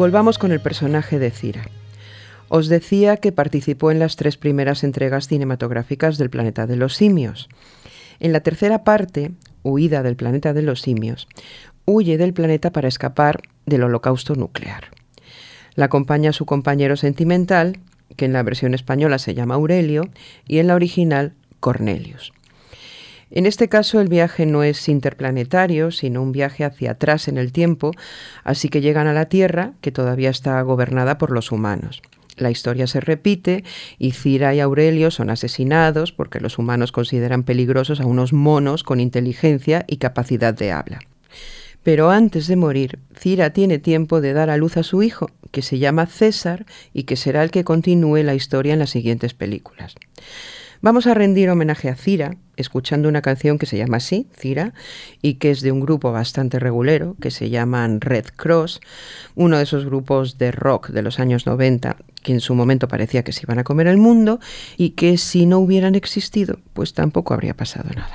Volvamos 0.03 0.37
con 0.37 0.51
el 0.51 0.59
personaje 0.59 1.17
de 1.17 1.31
Cira. 1.31 1.63
Os 2.49 2.67
decía 2.67 3.15
que 3.15 3.31
participó 3.31 3.89
en 3.89 3.99
las 3.99 4.17
tres 4.17 4.35
primeras 4.35 4.83
entregas 4.83 5.29
cinematográficas 5.29 6.17
del 6.17 6.29
Planeta 6.29 6.67
de 6.67 6.75
los 6.75 6.95
Simios. 6.95 7.47
En 8.19 8.33
la 8.33 8.41
tercera 8.41 8.83
parte, 8.83 9.31
Huida 9.63 10.03
del 10.03 10.17
Planeta 10.17 10.51
de 10.51 10.61
los 10.61 10.81
Simios, 10.81 11.29
huye 11.85 12.17
del 12.17 12.33
planeta 12.33 12.73
para 12.73 12.89
escapar 12.89 13.43
del 13.65 13.83
holocausto 13.83 14.35
nuclear. 14.35 14.89
La 15.75 15.85
acompaña 15.85 16.33
su 16.33 16.45
compañero 16.45 16.97
sentimental, 16.97 17.79
que 18.17 18.25
en 18.25 18.33
la 18.33 18.43
versión 18.43 18.73
española 18.73 19.19
se 19.19 19.35
llama 19.35 19.55
Aurelio 19.55 20.09
y 20.45 20.57
en 20.57 20.67
la 20.67 20.75
original 20.75 21.31
Cornelius. 21.61 22.33
En 23.35 23.47
este 23.47 23.67
caso 23.67 23.99
el 23.99 24.09
viaje 24.09 24.45
no 24.45 24.61
es 24.61 24.87
interplanetario, 24.87 25.89
sino 25.89 26.21
un 26.21 26.31
viaje 26.31 26.63
hacia 26.63 26.91
atrás 26.91 27.27
en 27.27 27.39
el 27.39 27.51
tiempo, 27.51 27.91
así 28.43 28.69
que 28.69 28.79
llegan 28.79 29.07
a 29.07 29.13
la 29.13 29.25
Tierra, 29.25 29.73
que 29.81 29.91
todavía 29.91 30.29
está 30.29 30.61
gobernada 30.61 31.17
por 31.17 31.31
los 31.31 31.51
humanos. 31.51 32.03
La 32.37 32.51
historia 32.51 32.85
se 32.85 32.99
repite 32.99 33.63
y 33.97 34.11
Cira 34.11 34.53
y 34.53 34.59
Aurelio 34.59 35.09
son 35.09 35.31
asesinados 35.31 36.11
porque 36.11 36.39
los 36.39 36.59
humanos 36.59 36.91
consideran 36.91 37.41
peligrosos 37.41 37.99
a 38.01 38.05
unos 38.05 38.33
monos 38.33 38.83
con 38.83 38.99
inteligencia 38.99 39.83
y 39.87 39.97
capacidad 39.97 40.53
de 40.53 40.71
habla. 40.71 40.99
Pero 41.81 42.11
antes 42.11 42.45
de 42.45 42.55
morir, 42.55 42.99
Cira 43.17 43.49
tiene 43.49 43.79
tiempo 43.79 44.21
de 44.21 44.33
dar 44.33 44.51
a 44.51 44.57
luz 44.57 44.77
a 44.77 44.83
su 44.83 45.01
hijo, 45.01 45.31
que 45.49 45.63
se 45.63 45.79
llama 45.79 46.05
César 46.05 46.67
y 46.93 47.03
que 47.03 47.15
será 47.15 47.43
el 47.43 47.49
que 47.49 47.63
continúe 47.63 48.17
la 48.17 48.35
historia 48.35 48.73
en 48.73 48.79
las 48.79 48.91
siguientes 48.91 49.33
películas. 49.33 49.95
Vamos 50.83 51.07
a 51.07 51.13
rendir 51.13 51.49
homenaje 51.49 51.87
a 51.87 51.95
Cira, 51.95 52.35
escuchando 52.57 53.07
una 53.07 53.21
canción 53.21 53.57
que 53.57 53.65
se 53.65 53.77
llama 53.77 53.97
así, 53.97 54.27
Cira, 54.37 54.73
y 55.21 55.35
que 55.35 55.49
es 55.49 55.61
de 55.61 55.71
un 55.71 55.79
grupo 55.79 56.11
bastante 56.11 56.59
regulero, 56.59 57.15
que 57.21 57.31
se 57.31 57.49
llaman 57.49 58.01
Red 58.01 58.25
Cross, 58.35 58.81
uno 59.35 59.55
de 59.55 59.63
esos 59.63 59.85
grupos 59.85 60.37
de 60.37 60.51
rock 60.51 60.89
de 60.89 61.01
los 61.01 61.21
años 61.21 61.45
90, 61.45 61.95
que 62.21 62.33
en 62.33 62.41
su 62.41 62.53
momento 62.53 62.89
parecía 62.89 63.23
que 63.23 63.31
se 63.31 63.43
iban 63.43 63.59
a 63.59 63.63
comer 63.63 63.87
el 63.87 63.95
mundo, 63.95 64.41
y 64.75 64.89
que 64.89 65.17
si 65.17 65.45
no 65.45 65.59
hubieran 65.59 65.95
existido, 65.95 66.59
pues 66.73 66.93
tampoco 66.93 67.33
habría 67.33 67.53
pasado 67.53 67.89
nada. 67.95 68.13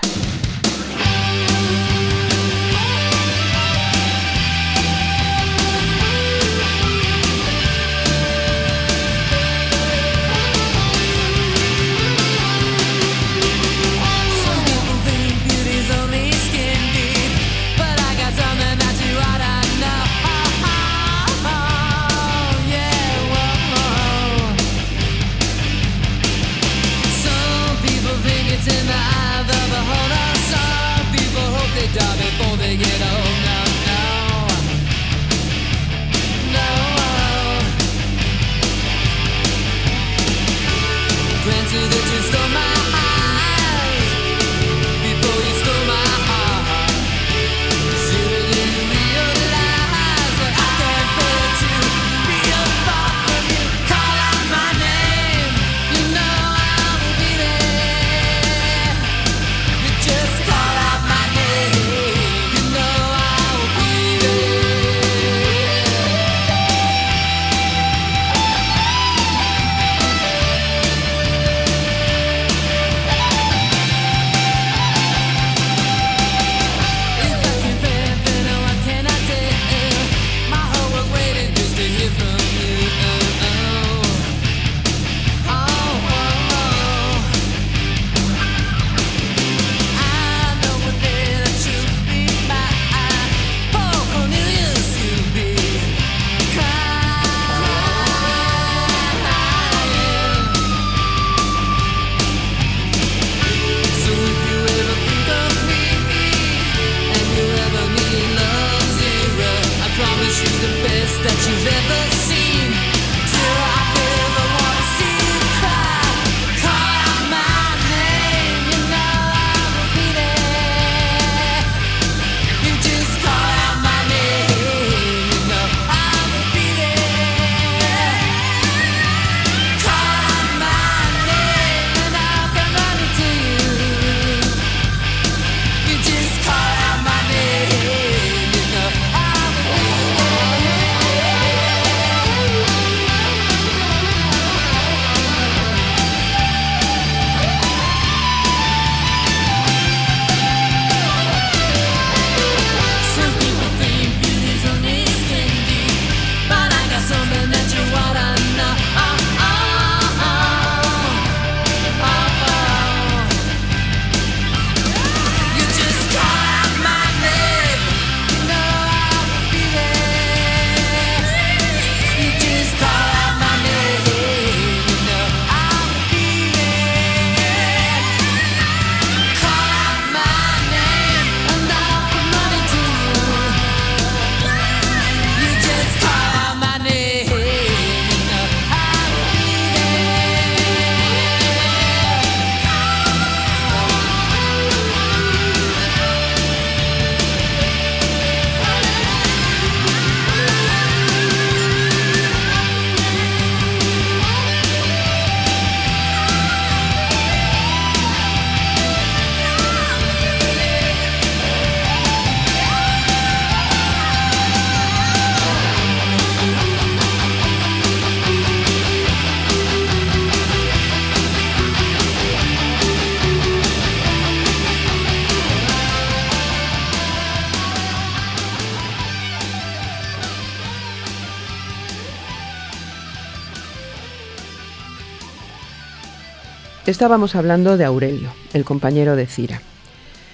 Estábamos 236.99 237.37
hablando 237.37 237.77
de 237.77 237.85
Aurelio, 237.85 238.29
el 238.55 238.65
compañero 238.65 239.15
de 239.15 239.27
Cira. 239.27 239.63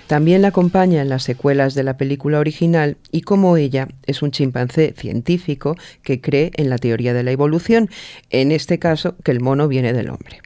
También 0.07 0.41
la 0.41 0.49
acompaña 0.49 1.03
en 1.03 1.11
las 1.11 1.23
secuelas 1.23 1.75
de 1.75 1.83
la 1.83 1.99
película 1.99 2.39
original 2.39 2.97
y 3.13 3.21
como 3.21 3.59
ella 3.59 3.89
es 4.07 4.23
un 4.23 4.31
chimpancé 4.31 4.95
científico 4.97 5.77
que 6.03 6.23
cree 6.23 6.53
en 6.55 6.71
la 6.71 6.79
teoría 6.79 7.13
de 7.13 7.23
la 7.23 7.33
evolución, 7.33 7.91
en 8.31 8.51
este 8.51 8.79
caso 8.79 9.15
que 9.23 9.33
el 9.33 9.43
mono 9.43 9.69
viene 9.69 9.93
del 9.93 10.09
hombre. 10.09 10.41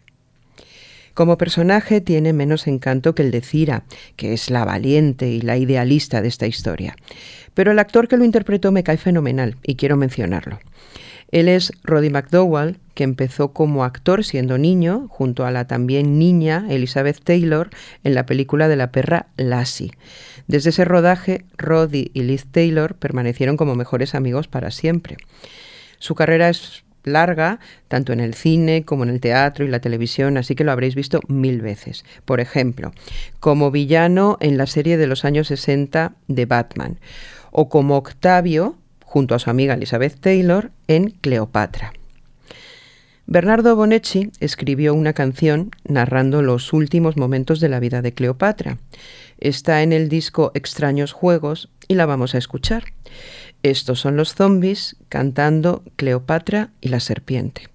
Como 1.15 1.39
personaje 1.39 2.01
tiene 2.01 2.33
menos 2.33 2.67
encanto 2.67 3.15
que 3.15 3.23
el 3.23 3.31
de 3.31 3.41
Cira, 3.41 3.85
que 4.17 4.33
es 4.33 4.51
la 4.51 4.65
valiente 4.65 5.29
y 5.29 5.41
la 5.41 5.57
idealista 5.57 6.21
de 6.21 6.27
esta 6.27 6.49
historia. 6.49 6.97
Pero 7.55 7.71
el 7.71 7.79
actor 7.79 8.09
que 8.09 8.17
lo 8.17 8.25
interpretó 8.25 8.73
me 8.73 8.83
cae 8.83 8.97
fenomenal 8.97 9.57
y 9.63 9.77
quiero 9.77 9.97
mencionarlo. 9.97 10.59
Él 11.31 11.49
es 11.49 11.73
Roddy 11.85 12.11
McDowall, 12.11 12.79
que 12.95 13.05
empezó 13.05 13.53
como 13.53 13.85
actor 13.85 14.25
siendo 14.25 14.59
niño, 14.59 15.07
junto 15.09 15.45
a 15.45 15.51
la 15.51 15.67
también 15.67 16.19
niña 16.19 16.67
Elizabeth 16.69 17.23
Taylor, 17.23 17.71
en 18.03 18.15
la 18.15 18.27
película 18.27 18.67
de 18.69 18.77
la 18.77 18.91
perra 18.91 19.27
Lassie. 19.37 19.93
Desde 20.47 20.71
ese 20.71 20.85
rodaje, 20.85 21.45
Roddy 21.57 22.11
y 22.15 22.23
Liz 22.23 22.47
Taylor 22.51 22.95
permanecieron 22.95 23.57
como 23.57 23.75
mejores 23.75 24.15
amigos 24.15 24.49
para 24.49 24.71
siempre. 24.71 25.19
Su 25.99 26.15
carrera 26.15 26.49
es 26.49 26.85
larga, 27.05 27.61
tanto 27.89 28.13
en 28.13 28.21
el 28.21 28.35
cine 28.35 28.85
como 28.85 29.05
en 29.05 29.11
el 29.11 29.21
teatro 29.21 29.65
y 29.65 29.69
la 29.69 29.81
televisión, 29.81 30.37
así 30.37 30.55
que 30.55 30.65
lo 30.65 30.73
habréis 30.73 30.95
visto 30.95 31.21
mil 31.29 31.61
veces. 31.61 32.05
Por 32.25 32.41
ejemplo, 32.41 32.93
como 33.41 33.71
villano 33.71 34.39
en 34.41 34.57
la 34.57 34.67
serie 34.67 34.97
de 34.97 35.07
los 35.07 35.25
años 35.25 35.49
60 35.49 36.15
de 36.27 36.47
Batman, 36.47 36.99
o 37.51 37.69
como 37.69 37.97
Octavio, 37.97 38.77
junto 39.09 39.35
a 39.35 39.39
su 39.39 39.49
amiga 39.49 39.73
Elizabeth 39.73 40.21
Taylor, 40.21 40.71
en 40.87 41.13
Cleopatra. 41.13 41.95
Bernardo 43.27 43.75
Bonecci 43.75 44.31
escribió 44.39 44.93
una 44.93 45.15
canción 45.15 45.71
narrando 45.85 46.43
los 46.43 46.75
últimos 46.75 47.17
momentos 47.17 47.59
de 47.59 47.71
la 47.71 47.81
vida 47.81 48.03
de 48.03 48.13
Cleopatra. 48.13 48.77
Está 49.39 49.83
en 49.83 49.95
el 49.95 50.11
disco 50.11 50.53
Extraños 50.55 51.13
Juegos 51.13 51.71
y 51.89 51.95
la 51.95 52.05
vamos 52.05 52.35
a 52.35 52.39
escuchar. 52.39 52.85
Estos 53.63 53.99
son 53.99 54.17
los 54.17 54.35
zombies 54.35 54.97
cantando 55.09 55.85
Cleopatra 55.97 56.69
y 56.83 56.89
la 56.89 57.01
serpiente. 57.01 57.69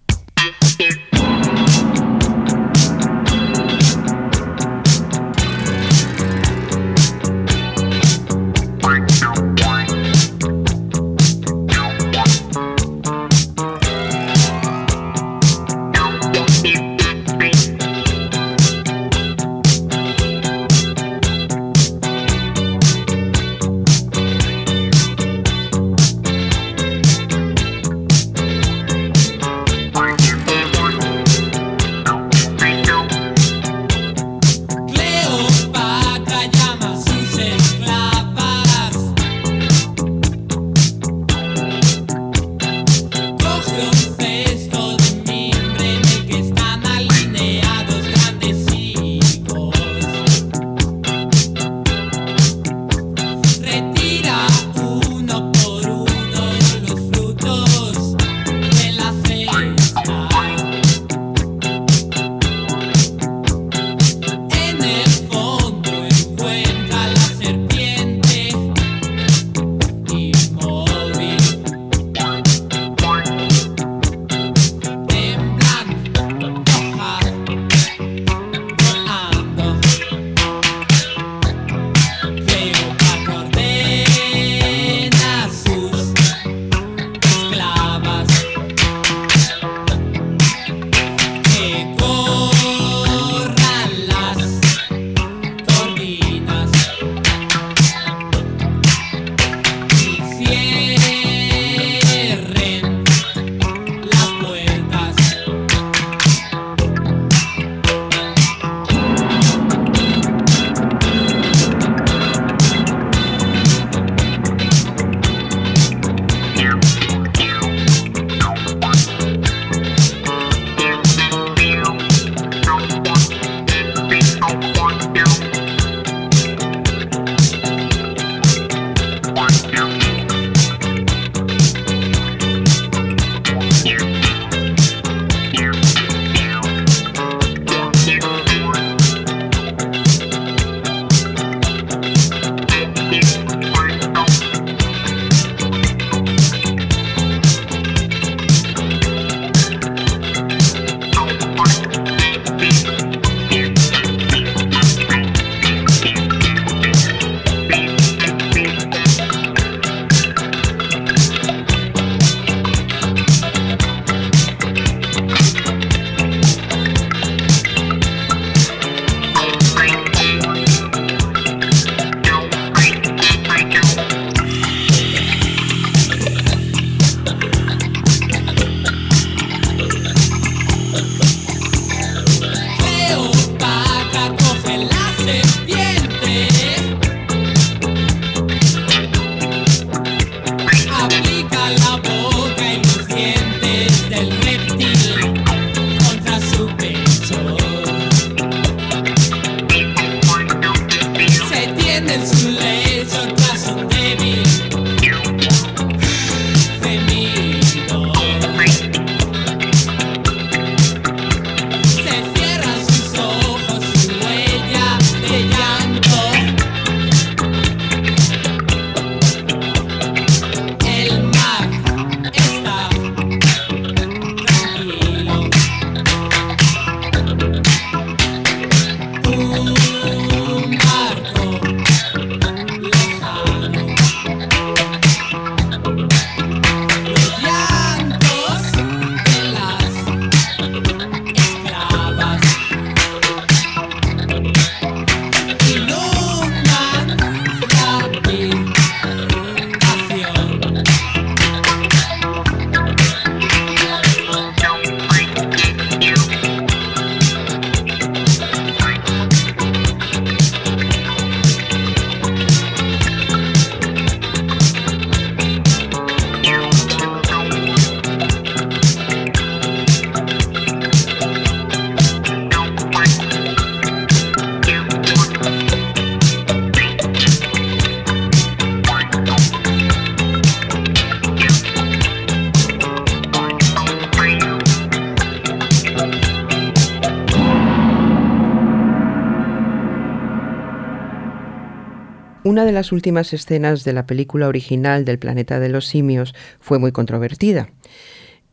Últimas 292.94 293.34
escenas 293.34 293.84
de 293.84 293.92
la 293.92 294.08
película 294.08 294.48
original 294.48 295.04
del 295.04 295.20
planeta 295.20 295.60
de 295.60 295.70
los 295.70 295.88
simios 295.88 296.34
fue 296.60 296.80
muy 296.80 296.94
controvertida. 296.94 297.70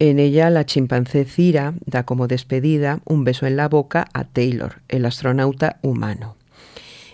En 0.01 0.19
ella 0.19 0.49
la 0.51 0.67
chimpancé 0.67 1.27
Cira 1.27 1.75
da 1.85 2.05
como 2.05 2.27
despedida 2.27 3.01
un 3.05 3.23
beso 3.23 3.47
en 3.47 3.57
la 3.57 3.69
boca 3.69 4.09
a 4.15 4.25
Taylor, 4.25 4.81
el 4.89 5.05
astronauta 5.05 5.79
humano. 5.83 6.37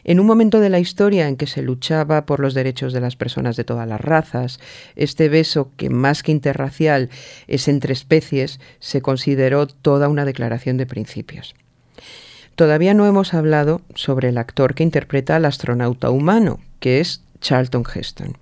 En 0.04 0.20
un 0.20 0.26
momento 0.26 0.60
de 0.60 0.70
la 0.70 0.78
historia 0.78 1.26
en 1.26 1.36
que 1.36 1.48
se 1.48 1.62
luchaba 1.62 2.26
por 2.26 2.38
los 2.38 2.54
derechos 2.54 2.92
de 2.92 3.00
las 3.00 3.16
personas 3.16 3.56
de 3.56 3.64
todas 3.64 3.88
las 3.88 4.00
razas, 4.00 4.60
este 4.94 5.28
beso, 5.28 5.72
que 5.76 5.90
más 5.90 6.22
que 6.22 6.30
interracial 6.30 7.10
es 7.48 7.66
entre 7.66 7.92
especies, 7.92 8.60
se 8.78 9.02
consideró 9.02 9.66
toda 9.66 10.08
una 10.08 10.24
declaración 10.24 10.76
de 10.76 10.86
principios. 10.86 11.56
Todavía 12.56 12.94
no 12.94 13.06
hemos 13.06 13.34
hablado 13.34 13.82
sobre 13.94 14.30
el 14.30 14.38
actor 14.38 14.74
que 14.74 14.82
interpreta 14.82 15.36
al 15.36 15.44
astronauta 15.44 16.08
humano, 16.08 16.58
que 16.80 17.00
es 17.00 17.22
Charlton 17.40 17.84
Heston. 17.94 18.38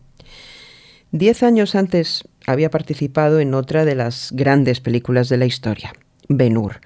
Diez 1.11 1.43
años 1.43 1.75
antes 1.75 2.23
había 2.47 2.71
participado 2.71 3.41
en 3.41 3.55
otra 3.55 3.85
de 3.85 3.97
las 3.97 4.31
grandes 4.33 4.81
películas 4.81 5.29
de 5.29 5.37
la 5.37 5.47
historia, 5.47 5.95
Ben-Hur, 6.29 6.81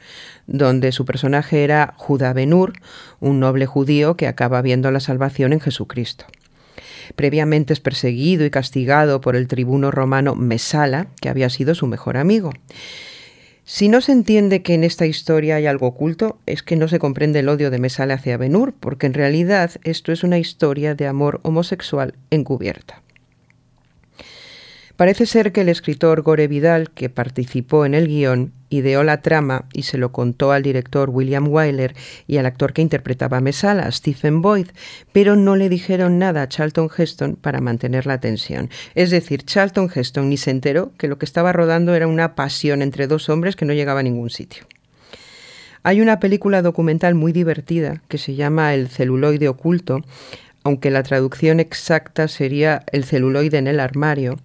donde 0.47 0.91
su 0.91 1.05
personaje 1.05 1.65
era 1.65 1.93
Judá 1.99 2.33
Ben-Hur, 2.33 2.73
un 3.21 3.41
noble 3.41 3.67
judío 3.67 4.17
que 4.17 4.27
acaba 4.27 4.63
viendo 4.63 4.91
la 4.91 5.01
salvación 5.01 5.53
en 5.53 5.61
Jesucristo. 5.61 6.25
Previamente 7.15 7.75
es 7.75 7.81
perseguido 7.81 8.47
y 8.47 8.51
castigado 8.51 9.21
por 9.21 9.37
el 9.37 9.49
tribuno 9.49 9.91
romano 9.91 10.35
Mesala, 10.35 11.09
que 11.21 11.29
había 11.29 11.51
sido 11.51 11.75
su 11.75 11.87
mejor 11.87 12.17
amigo. 12.17 12.53
Si 13.71 13.91
no 13.91 14.01
se 14.01 14.13
entiende 14.13 14.63
que 14.63 14.73
en 14.73 14.83
esta 14.83 15.05
historia 15.05 15.57
hay 15.57 15.67
algo 15.67 15.89
oculto, 15.89 16.39
es 16.47 16.63
que 16.63 16.75
no 16.75 16.89
se 16.89 16.99
comprende 16.99 17.41
el 17.41 17.51
odio 17.51 17.71
de 17.71 17.79
Mesala 17.79 18.15
hacia 18.15 18.39
Ben-Hur, 18.39 18.73
porque 18.73 19.05
en 19.05 19.13
realidad 19.13 19.73
esto 19.85 20.11
es 20.11 20.25
una 20.25 20.39
historia 20.39 20.95
de 20.95 21.07
amor 21.07 21.41
homosexual 21.43 22.15
encubierta. 22.31 23.03
Parece 24.99 25.27
ser 25.27 25.53
que 25.53 25.61
el 25.61 25.69
escritor 25.69 26.23
Gore 26.23 26.49
Vidal, 26.49 26.91
que 26.91 27.09
participó 27.09 27.87
en 27.87 27.95
el 27.95 28.09
guion, 28.09 28.53
ideó 28.69 29.05
la 29.05 29.23
trama 29.23 29.67
y 29.73 29.85
se 29.85 29.97
lo 29.97 30.11
contó 30.11 30.51
al 30.51 30.65
director 30.65 31.09
William 31.09 31.47
Wyler 31.47 31.95
y 32.27 32.39
al 32.39 32.47
actor 32.47 32.73
que 32.73 32.83
interpretaba 32.83 33.37
a 33.37 33.41
Mesala, 33.41 33.93
Stephen 33.93 34.43
Boyd, 34.43 34.67
pero 35.13 35.37
no 35.37 35.55
le 35.55 35.69
dijeron 35.69 36.19
nada 36.19 36.43
a 36.43 36.49
Charlton 36.49 36.91
Heston 36.99 37.37
para 37.37 37.61
mantener 37.61 38.07
la 38.07 38.19
tensión. 38.19 38.71
Es 38.97 39.11
decir, 39.11 39.45
Charlton 39.45 39.89
Heston 39.95 40.29
ni 40.29 40.37
se 40.37 40.51
enteró 40.51 40.91
que 40.99 41.07
lo 41.07 41.17
que 41.17 41.27
estaba 41.27 41.53
rodando 41.53 41.95
era 41.95 42.09
una 42.09 42.35
pasión 42.35 42.83
entre 42.83 43.07
dos 43.07 43.29
hombres 43.29 43.55
que 43.55 43.67
no 43.67 43.75
llegaba 43.75 44.01
a 44.01 44.03
ningún 44.03 44.31
sitio. 44.31 44.65
Hay 45.85 46.01
una 46.01 46.19
película 46.19 46.61
documental 46.61 47.15
muy 47.15 47.31
divertida 47.31 48.03
que 48.09 48.19
se 48.19 48.35
llama 48.35 48.75
El 48.75 48.89
celuloide 48.89 49.47
oculto, 49.47 50.01
aunque 50.65 50.91
la 50.91 51.05
traducción 51.05 51.61
exacta 51.61 52.27
sería 52.27 52.83
El 52.91 53.05
celuloide 53.05 53.59
en 53.59 53.69
el 53.69 53.79
armario, 53.79 54.39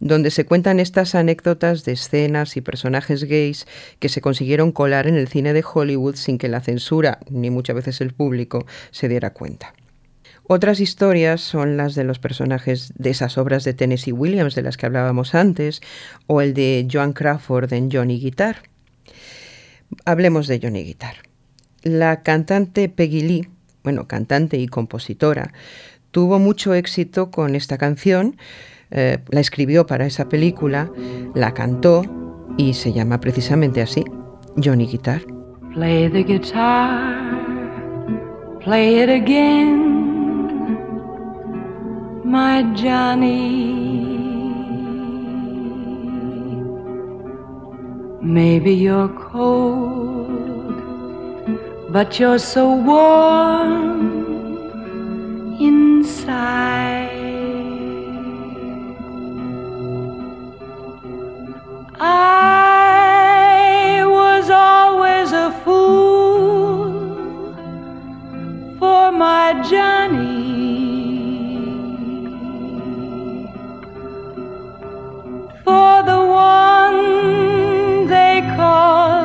donde 0.00 0.30
se 0.30 0.44
cuentan 0.44 0.80
estas 0.80 1.14
anécdotas 1.14 1.84
de 1.84 1.92
escenas 1.92 2.56
y 2.56 2.60
personajes 2.60 3.24
gays 3.24 3.66
que 3.98 4.08
se 4.08 4.20
consiguieron 4.20 4.72
colar 4.72 5.06
en 5.06 5.16
el 5.16 5.28
cine 5.28 5.52
de 5.52 5.64
Hollywood 5.64 6.16
sin 6.16 6.38
que 6.38 6.48
la 6.48 6.60
censura, 6.60 7.20
ni 7.30 7.50
muchas 7.50 7.76
veces 7.76 8.00
el 8.00 8.12
público, 8.12 8.66
se 8.90 9.08
diera 9.08 9.32
cuenta. 9.32 9.74
Otras 10.48 10.78
historias 10.78 11.40
son 11.40 11.76
las 11.76 11.96
de 11.96 12.04
los 12.04 12.20
personajes 12.20 12.92
de 12.96 13.10
esas 13.10 13.36
obras 13.36 13.64
de 13.64 13.74
Tennessee 13.74 14.12
Williams 14.12 14.54
de 14.54 14.62
las 14.62 14.76
que 14.76 14.86
hablábamos 14.86 15.34
antes, 15.34 15.80
o 16.28 16.40
el 16.40 16.54
de 16.54 16.86
Joan 16.90 17.14
Crawford 17.14 17.72
en 17.72 17.90
Johnny 17.90 18.20
Guitar. 18.20 18.62
Hablemos 20.04 20.46
de 20.46 20.60
Johnny 20.62 20.84
Guitar. 20.84 21.16
La 21.82 22.22
cantante 22.22 22.88
Peggy 22.88 23.22
Lee, 23.22 23.48
bueno, 23.82 24.06
cantante 24.06 24.56
y 24.56 24.68
compositora, 24.68 25.52
tuvo 26.16 26.38
mucho 26.38 26.72
éxito 26.72 27.30
con 27.30 27.54
esta 27.54 27.76
canción, 27.76 28.38
eh, 28.90 29.18
la 29.28 29.40
escribió 29.40 29.84
para 29.84 30.06
esa 30.06 30.30
película, 30.30 30.90
la 31.34 31.52
cantó 31.52 32.04
y 32.56 32.72
se 32.72 32.94
llama 32.94 33.20
precisamente 33.20 33.82
así, 33.82 34.02
Johnny 34.56 34.86
Guitar. 34.86 35.20
Play 35.74 36.08
the 36.08 36.24
guitar, 36.24 37.12
play 38.64 39.02
it 39.02 39.10
again, 39.10 40.78
my 42.24 42.64
Johnny. 42.74 43.74
Maybe 48.22 48.74
you're 48.74 49.12
cold, 49.30 50.32
but 51.92 52.18
you're 52.18 52.38
so 52.38 52.72
warm 52.72 54.35
inside. 56.06 57.10
I 61.98 64.04
was 64.06 64.48
always 64.50 65.32
a 65.32 65.50
fool 65.64 66.92
for 68.78 69.10
my 69.10 69.46
Johnny. 69.70 70.36
For 75.64 75.94
the 76.10 76.20
one 76.52 78.06
they 78.06 78.42
call 78.56 79.24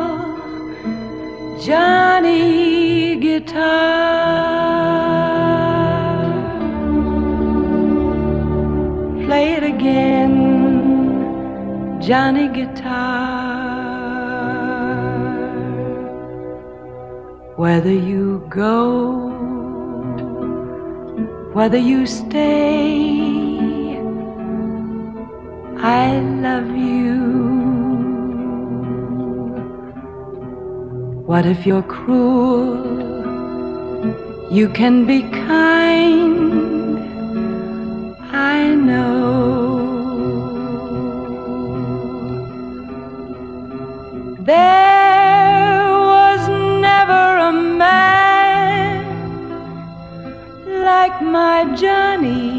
Johnny 1.60 3.20
Guitar. 3.20 5.11
Again. 9.82 10.36
Johnny 12.02 12.48
Guitar. 12.48 13.50
Whether 17.56 17.94
you 17.94 18.46
go, 18.50 19.30
whether 21.54 21.78
you 21.78 22.06
stay, 22.06 23.98
I 25.78 26.20
love 26.46 26.70
you. 26.76 27.20
What 31.26 31.46
if 31.46 31.66
you're 31.66 31.84
cruel? 31.84 32.90
You 34.52 34.70
can 34.70 35.06
be 35.06 35.22
kind, 35.22 37.00
I 38.32 38.76
know. 38.76 39.61
There 44.44 45.88
was 45.88 46.50
never 46.50 47.38
a 47.38 47.52
man 47.52 49.06
like 50.84 51.22
my 51.22 51.66
Johnny, 51.76 52.50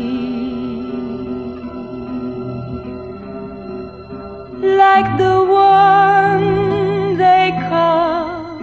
like 4.63 5.19
the 5.19 5.43
one 5.45 7.17
they 7.17 7.51
call 7.69 8.61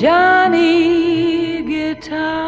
Johnny 0.00 1.62
Guitar. 1.64 2.47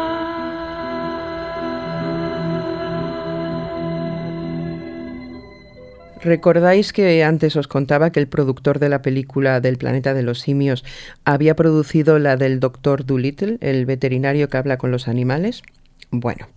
¿Recordáis 6.23 6.93
que 6.93 7.23
antes 7.23 7.55
os 7.55 7.67
contaba 7.67 8.11
que 8.11 8.19
el 8.19 8.27
productor 8.27 8.77
de 8.77 8.89
la 8.89 9.01
película 9.01 9.59
del 9.59 9.77
planeta 9.77 10.13
de 10.13 10.21
los 10.21 10.39
simios 10.39 10.83
había 11.25 11.55
producido 11.55 12.19
la 12.19 12.37
del 12.37 12.59
Doctor 12.59 13.05
Dolittle, 13.05 13.57
el 13.59 13.87
veterinario 13.87 14.47
que 14.47 14.57
habla 14.57 14.77
con 14.77 14.91
los 14.91 15.07
animales? 15.07 15.63
Bueno, 16.11 16.47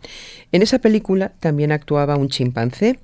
en 0.53 0.61
esa 0.61 0.81
película 0.81 1.33
también 1.41 1.73
actuaba 1.73 2.17
un 2.17 2.29
chimpancé, 2.29 2.99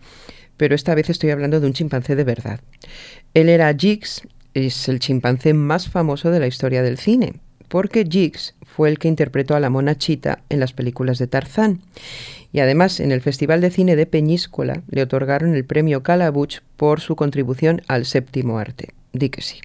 pero 0.59 0.75
esta 0.75 0.95
vez 0.95 1.09
estoy 1.09 1.31
hablando 1.31 1.61
de 1.61 1.67
un 1.67 1.73
chimpancé 1.73 2.15
de 2.15 2.25
verdad. 2.25 2.61
Él 3.33 3.49
era 3.49 3.75
Jigs, 3.75 4.29
es 4.53 4.87
el 4.89 4.99
chimpancé 4.99 5.55
más 5.55 5.89
famoso 5.89 6.31
de 6.31 6.41
la 6.41 6.47
historia 6.47 6.83
del 6.83 6.99
cine, 6.99 7.41
porque 7.71 8.05
Jigs 8.05 8.57
fue 8.67 8.89
el 8.89 8.99
que 8.99 9.07
interpretó 9.07 9.55
a 9.55 9.61
la 9.61 9.71
mona 9.71 9.97
Chita 9.97 10.41
en 10.49 10.59
las 10.59 10.73
películas 10.73 11.19
de 11.19 11.29
Tarzán. 11.29 11.81
Y 12.53 12.59
además, 12.59 12.99
en 12.99 13.13
el 13.13 13.21
Festival 13.21 13.61
de 13.61 13.71
Cine 13.71 13.95
de 13.95 14.07
Peñíscola 14.07 14.83
le 14.91 15.03
otorgaron 15.03 15.55
el 15.55 15.65
premio 15.65 16.03
Calabuch 16.03 16.63
por 16.77 17.01
su 17.01 17.15
contribución 17.15 17.83
al 17.87 18.07
séptimo 18.07 18.59
arte. 18.59 18.93
Di 19.13 19.31
que 19.31 19.41
sí. 19.41 19.61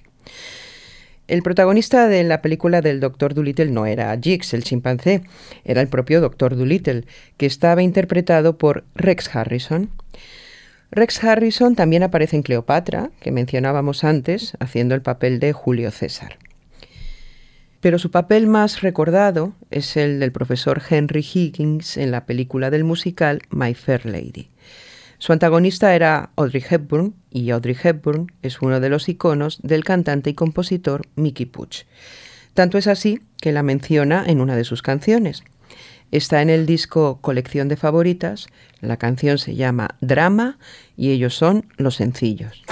El 1.26 1.42
protagonista 1.42 2.06
de 2.06 2.22
la 2.22 2.42
película 2.42 2.80
del 2.80 3.00
Doctor 3.00 3.34
Dolittle 3.34 3.72
no 3.72 3.86
era 3.86 4.16
Jigs, 4.16 4.54
el 4.54 4.62
chimpancé, 4.62 5.24
era 5.64 5.80
el 5.80 5.88
propio 5.88 6.20
Doctor 6.20 6.56
Dolittle, 6.56 7.06
que 7.36 7.46
estaba 7.46 7.82
interpretado 7.82 8.56
por 8.56 8.84
Rex 8.94 9.34
Harrison. 9.34 9.90
Rex 10.92 11.24
Harrison 11.24 11.74
también 11.74 12.04
aparece 12.04 12.36
en 12.36 12.42
Cleopatra, 12.42 13.10
que 13.18 13.32
mencionábamos 13.32 14.04
antes, 14.04 14.56
haciendo 14.60 14.94
el 14.94 15.02
papel 15.02 15.40
de 15.40 15.52
Julio 15.52 15.90
César. 15.90 16.38
Pero 17.86 18.00
su 18.00 18.10
papel 18.10 18.48
más 18.48 18.80
recordado 18.80 19.52
es 19.70 19.96
el 19.96 20.18
del 20.18 20.32
profesor 20.32 20.82
Henry 20.90 21.20
Higgins 21.20 21.96
en 21.96 22.10
la 22.10 22.26
película 22.26 22.68
del 22.68 22.82
musical 22.82 23.42
My 23.50 23.74
Fair 23.74 24.06
Lady. 24.06 24.50
Su 25.18 25.32
antagonista 25.32 25.94
era 25.94 26.30
Audrey 26.34 26.64
Hepburn 26.68 27.14
y 27.30 27.50
Audrey 27.50 27.76
Hepburn 27.80 28.32
es 28.42 28.60
uno 28.60 28.80
de 28.80 28.88
los 28.88 29.08
iconos 29.08 29.60
del 29.62 29.84
cantante 29.84 30.30
y 30.30 30.34
compositor 30.34 31.02
Mickey 31.14 31.46
Puch. 31.46 31.84
Tanto 32.54 32.76
es 32.76 32.88
así 32.88 33.20
que 33.40 33.52
la 33.52 33.62
menciona 33.62 34.24
en 34.26 34.40
una 34.40 34.56
de 34.56 34.64
sus 34.64 34.82
canciones. 34.82 35.44
Está 36.10 36.42
en 36.42 36.50
el 36.50 36.66
disco 36.66 37.20
Colección 37.20 37.68
de 37.68 37.76
Favoritas, 37.76 38.48
la 38.80 38.96
canción 38.96 39.38
se 39.38 39.54
llama 39.54 39.94
Drama 40.00 40.58
y 40.96 41.12
ellos 41.12 41.36
son 41.36 41.68
Los 41.76 41.94
Sencillos. 41.94 42.64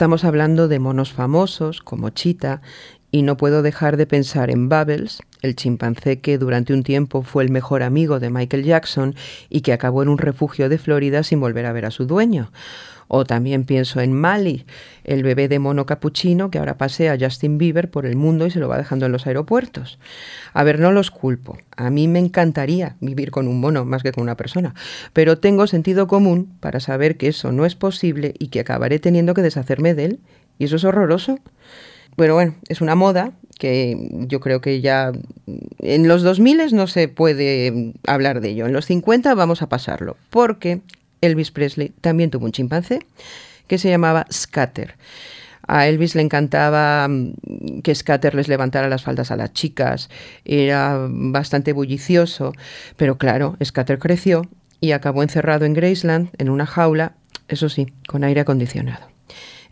Estamos 0.00 0.24
hablando 0.24 0.66
de 0.66 0.78
monos 0.78 1.12
famosos 1.12 1.82
como 1.82 2.08
Chita 2.08 2.62
y 3.10 3.20
no 3.20 3.36
puedo 3.36 3.60
dejar 3.60 3.98
de 3.98 4.06
pensar 4.06 4.50
en 4.50 4.70
Bubbles, 4.70 5.20
el 5.42 5.54
chimpancé 5.56 6.22
que 6.22 6.38
durante 6.38 6.72
un 6.72 6.84
tiempo 6.84 7.20
fue 7.20 7.44
el 7.44 7.50
mejor 7.50 7.82
amigo 7.82 8.18
de 8.18 8.30
Michael 8.30 8.64
Jackson 8.64 9.14
y 9.50 9.60
que 9.60 9.74
acabó 9.74 10.02
en 10.02 10.08
un 10.08 10.16
refugio 10.16 10.70
de 10.70 10.78
Florida 10.78 11.22
sin 11.22 11.38
volver 11.38 11.66
a 11.66 11.72
ver 11.72 11.84
a 11.84 11.90
su 11.90 12.06
dueño. 12.06 12.50
O 13.12 13.24
también 13.24 13.64
pienso 13.64 14.00
en 14.00 14.12
Mali, 14.12 14.64
el 15.02 15.24
bebé 15.24 15.48
de 15.48 15.58
mono 15.58 15.84
capuchino 15.84 16.48
que 16.48 16.60
ahora 16.60 16.78
pasea 16.78 17.14
a 17.14 17.18
Justin 17.18 17.58
Bieber 17.58 17.90
por 17.90 18.06
el 18.06 18.14
mundo 18.14 18.46
y 18.46 18.52
se 18.52 18.60
lo 18.60 18.68
va 18.68 18.78
dejando 18.78 19.06
en 19.06 19.10
los 19.10 19.26
aeropuertos. 19.26 19.98
A 20.52 20.62
ver, 20.62 20.78
no 20.78 20.92
los 20.92 21.10
culpo. 21.10 21.58
A 21.76 21.90
mí 21.90 22.06
me 22.06 22.20
encantaría 22.20 22.94
vivir 23.00 23.32
con 23.32 23.48
un 23.48 23.58
mono 23.58 23.84
más 23.84 24.04
que 24.04 24.12
con 24.12 24.22
una 24.22 24.36
persona, 24.36 24.76
pero 25.12 25.38
tengo 25.38 25.66
sentido 25.66 26.06
común 26.06 26.56
para 26.60 26.78
saber 26.78 27.16
que 27.16 27.26
eso 27.26 27.50
no 27.50 27.66
es 27.66 27.74
posible 27.74 28.34
y 28.38 28.46
que 28.46 28.60
acabaré 28.60 29.00
teniendo 29.00 29.34
que 29.34 29.42
deshacerme 29.42 29.94
de 29.94 30.04
él. 30.04 30.20
¿Y 30.60 30.66
eso 30.66 30.76
es 30.76 30.84
horroroso? 30.84 31.40
Bueno, 32.16 32.34
bueno, 32.34 32.54
es 32.68 32.80
una 32.80 32.94
moda 32.94 33.32
que 33.58 34.08
yo 34.28 34.38
creo 34.38 34.60
que 34.60 34.80
ya 34.80 35.10
en 35.80 36.06
los 36.06 36.22
2000 36.22 36.76
no 36.76 36.86
se 36.86 37.08
puede 37.08 37.92
hablar 38.06 38.40
de 38.40 38.50
ello. 38.50 38.66
En 38.66 38.72
los 38.72 38.86
50 38.86 39.34
vamos 39.34 39.62
a 39.62 39.68
pasarlo, 39.68 40.16
porque 40.30 40.80
Elvis 41.20 41.50
Presley 41.50 41.92
también 42.00 42.30
tuvo 42.30 42.46
un 42.46 42.52
chimpancé 42.52 43.00
que 43.66 43.78
se 43.78 43.88
llamaba 43.88 44.26
Scatter. 44.32 44.96
A 45.66 45.86
Elvis 45.86 46.16
le 46.16 46.22
encantaba 46.22 47.06
mm, 47.08 47.82
que 47.82 47.94
Scatter 47.94 48.34
les 48.34 48.48
levantara 48.48 48.88
las 48.88 49.04
faldas 49.04 49.30
a 49.30 49.36
las 49.36 49.52
chicas, 49.52 50.10
era 50.44 51.06
bastante 51.08 51.72
bullicioso, 51.72 52.52
pero 52.96 53.18
claro, 53.18 53.56
Scatter 53.62 53.98
creció 53.98 54.48
y 54.80 54.92
acabó 54.92 55.22
encerrado 55.22 55.66
en 55.66 55.74
Graceland, 55.74 56.30
en 56.38 56.50
una 56.50 56.66
jaula, 56.66 57.12
eso 57.48 57.68
sí, 57.68 57.92
con 58.08 58.24
aire 58.24 58.40
acondicionado. 58.40 59.06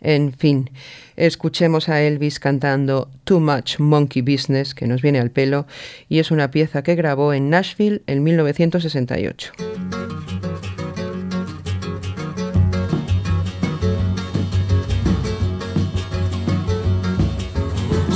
En 0.01 0.31
fin, 0.31 0.69
escuchemos 1.17 1.89
a 1.89 2.01
Elvis 2.01 2.39
cantando 2.39 3.09
Too 3.25 3.41
Much 3.41 3.79
Monkey 3.79 4.21
Business, 4.21 4.73
que 4.73 4.87
nos 4.87 5.01
viene 5.01 5.19
al 5.19 5.31
pelo, 5.31 5.67
y 6.07 6.19
es 6.19 6.31
una 6.31 6.51
pieza 6.51 6.83
que 6.83 6.95
grabó 6.95 7.33
en 7.33 7.49
Nashville 7.49 8.03
en 8.07 8.23
1968. 8.23 9.51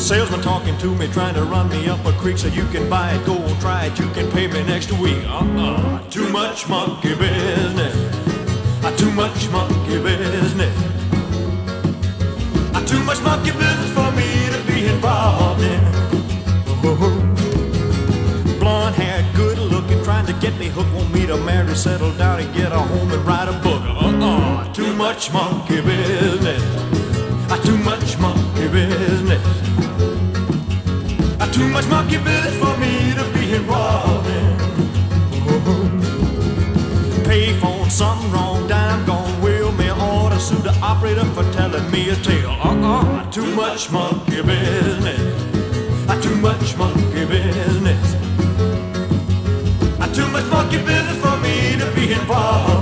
Salesman 0.03 0.41
talking 0.41 0.77
to 0.79 0.93
me, 0.93 1.07
trying 1.07 1.33
to 1.33 1.43
run 1.43 1.69
me 1.69 1.87
up 1.87 2.05
a 2.05 2.11
creek 2.19 2.37
so 2.37 2.49
you 2.49 2.65
can 2.73 2.89
buy 2.89 3.13
it, 3.13 3.25
go 3.25 3.37
try 3.61 3.85
it, 3.85 3.97
you 3.97 4.09
can 4.09 4.29
pay 4.31 4.47
me 4.47 4.61
next 4.63 4.91
week. 4.91 5.17
Uh-uh, 5.25 6.09
too 6.09 6.27
much 6.27 6.67
monkey 6.67 7.15
business. 7.15 7.95
Uh, 8.83 8.93
too 8.97 9.09
much 9.11 9.49
monkey 9.49 9.97
business. 10.03 10.75
Uh, 12.75 12.85
too 12.85 13.01
much 13.05 13.21
monkey 13.21 13.51
business 13.51 13.91
for 13.93 14.11
me 14.11 14.27
to 14.51 14.61
be 14.67 14.87
involved 14.87 15.61
in. 15.61 15.79
Oh, 16.83 18.57
blonde 18.59 18.95
hair, 18.95 19.25
good 19.33 19.57
looking, 19.57 20.03
trying 20.03 20.25
to 20.25 20.33
get 20.33 20.53
me 20.59 20.67
hooked, 20.67 20.93
want 20.93 21.13
me 21.13 21.25
to 21.27 21.37
marry, 21.37 21.73
settle 21.75 22.11
down 22.17 22.41
and 22.41 22.53
get 22.53 22.73
a 22.73 22.77
home 22.77 23.09
and 23.09 23.25
write 23.25 23.47
a 23.47 23.53
book. 23.63 23.81
Uh-uh, 23.81 24.73
too 24.73 24.93
much 24.95 25.31
monkey 25.31 25.79
business. 25.79 26.61
Uh, 27.49 27.57
too 27.63 27.77
much 27.77 28.17
monkey 28.19 28.67
business. 28.67 29.82
Too 31.53 31.69
much 31.69 31.87
monkey 31.87 32.17
business 32.17 32.57
for 32.57 32.75
me 32.79 33.13
to 33.13 33.23
be 33.37 33.53
involved 33.53 34.27
in. 34.27 34.57
Pay 37.25 37.53
phone, 37.59 37.91
something 37.91 38.31
wrong, 38.31 38.67
dime 38.67 39.05
gone, 39.05 39.39
will 39.39 39.71
me 39.73 39.91
order, 39.91 40.39
sue 40.39 40.55
the 40.63 40.75
operator 40.81 41.25
for 41.35 41.43
telling 41.53 41.91
me 41.91 42.09
a 42.09 42.15
tale. 42.15 42.49
Uh-uh, 42.49 43.29
too 43.29 43.45
much 43.55 43.91
monkey 43.91 44.41
business. 44.41 45.21
Uh, 46.09 46.19
too 46.23 46.35
much 46.37 46.75
monkey 46.75 47.25
business. 47.25 48.15
Uh, 50.01 50.07
too 50.11 50.27
much 50.29 50.45
monkey 50.49 50.77
business 50.77 51.17
for 51.17 51.37
me 51.37 51.77
to 51.77 51.85
be 51.93 52.13
involved 52.13 52.72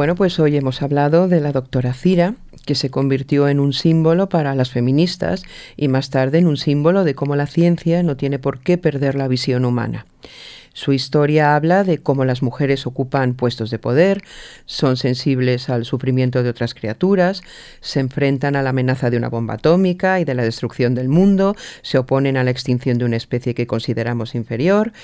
Bueno, 0.00 0.14
pues 0.14 0.40
hoy 0.40 0.56
hemos 0.56 0.80
hablado 0.80 1.28
de 1.28 1.42
la 1.42 1.52
doctora 1.52 1.92
Cira, 1.92 2.34
que 2.64 2.74
se 2.74 2.88
convirtió 2.88 3.48
en 3.48 3.60
un 3.60 3.74
símbolo 3.74 4.30
para 4.30 4.54
las 4.54 4.70
feministas 4.70 5.42
y 5.76 5.88
más 5.88 6.08
tarde 6.08 6.38
en 6.38 6.46
un 6.46 6.56
símbolo 6.56 7.04
de 7.04 7.14
cómo 7.14 7.36
la 7.36 7.46
ciencia 7.46 8.02
no 8.02 8.16
tiene 8.16 8.38
por 8.38 8.60
qué 8.60 8.78
perder 8.78 9.14
la 9.14 9.28
visión 9.28 9.66
humana. 9.66 10.06
Su 10.72 10.94
historia 10.94 11.54
habla 11.54 11.84
de 11.84 11.98
cómo 11.98 12.24
las 12.24 12.42
mujeres 12.42 12.86
ocupan 12.86 13.34
puestos 13.34 13.70
de 13.70 13.78
poder, 13.78 14.22
son 14.64 14.96
sensibles 14.96 15.68
al 15.68 15.84
sufrimiento 15.84 16.42
de 16.42 16.48
otras 16.48 16.72
criaturas, 16.72 17.42
se 17.82 18.00
enfrentan 18.00 18.56
a 18.56 18.62
la 18.62 18.70
amenaza 18.70 19.10
de 19.10 19.18
una 19.18 19.28
bomba 19.28 19.56
atómica 19.56 20.18
y 20.18 20.24
de 20.24 20.34
la 20.34 20.44
destrucción 20.44 20.94
del 20.94 21.10
mundo, 21.10 21.56
se 21.82 21.98
oponen 21.98 22.38
a 22.38 22.44
la 22.44 22.52
extinción 22.52 22.96
de 22.96 23.04
una 23.04 23.18
especie 23.18 23.54
que 23.54 23.66
consideramos 23.66 24.34
inferior. 24.34 24.94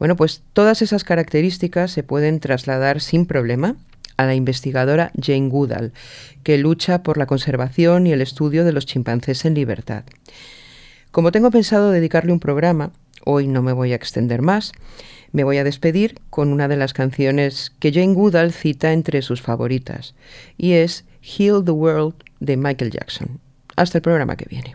Bueno, 0.00 0.16
pues 0.16 0.42
todas 0.52 0.82
esas 0.82 1.04
características 1.04 1.92
se 1.92 2.02
pueden 2.02 2.40
trasladar 2.40 3.00
sin 3.00 3.24
problema 3.24 3.76
a 4.20 4.26
la 4.26 4.34
investigadora 4.34 5.12
Jane 5.20 5.48
Goodall, 5.48 5.92
que 6.42 6.58
lucha 6.58 7.02
por 7.02 7.16
la 7.16 7.26
conservación 7.26 8.06
y 8.06 8.12
el 8.12 8.20
estudio 8.20 8.64
de 8.64 8.72
los 8.72 8.84
chimpancés 8.84 9.46
en 9.46 9.54
libertad. 9.54 10.04
Como 11.10 11.32
tengo 11.32 11.50
pensado 11.50 11.90
dedicarle 11.90 12.32
un 12.32 12.38
programa, 12.38 12.92
hoy 13.24 13.46
no 13.46 13.62
me 13.62 13.72
voy 13.72 13.92
a 13.92 13.96
extender 13.96 14.42
más, 14.42 14.72
me 15.32 15.44
voy 15.44 15.56
a 15.56 15.64
despedir 15.64 16.16
con 16.28 16.52
una 16.52 16.68
de 16.68 16.76
las 16.76 16.92
canciones 16.92 17.72
que 17.78 17.92
Jane 17.92 18.14
Goodall 18.14 18.52
cita 18.52 18.92
entre 18.92 19.22
sus 19.22 19.40
favoritas, 19.40 20.14
y 20.58 20.72
es 20.72 21.04
Heal 21.22 21.64
the 21.64 21.70
World 21.70 22.14
de 22.40 22.58
Michael 22.58 22.90
Jackson. 22.90 23.40
Hasta 23.76 23.98
el 23.98 24.02
programa 24.02 24.36
que 24.36 24.46
viene. 24.50 24.74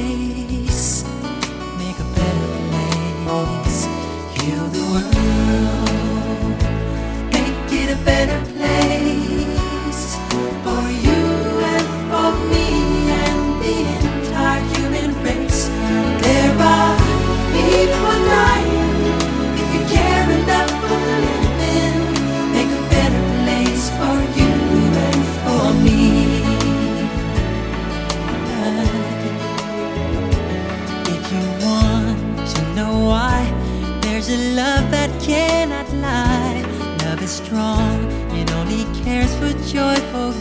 a 34.31 34.55
love 34.55 34.89
that 34.91 35.11
cannot 35.21 35.91
lie. 35.95 36.63
Love 37.03 37.21
is 37.21 37.31
strong, 37.31 37.99
it 38.31 38.49
only 38.53 38.85
cares 39.03 39.33
for 39.35 39.51
joy, 39.67 39.95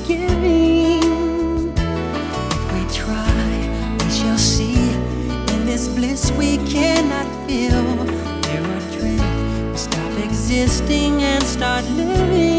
giving. 0.07 1.73
If 2.55 2.65
we 2.73 2.83
try, 2.95 3.97
we 3.99 4.11
shall 4.11 4.39
see. 4.39 4.93
In 5.55 5.67
this 5.67 5.89
bliss 5.89 6.31
we 6.33 6.59
cannot 6.69 7.27
feel. 7.47 7.83
There 8.47 8.63
are 8.63 8.85
dreams. 8.97 9.81
Stop 9.81 10.13
existing 10.19 11.23
and 11.23 11.43
start 11.43 11.85
living. 11.91 12.50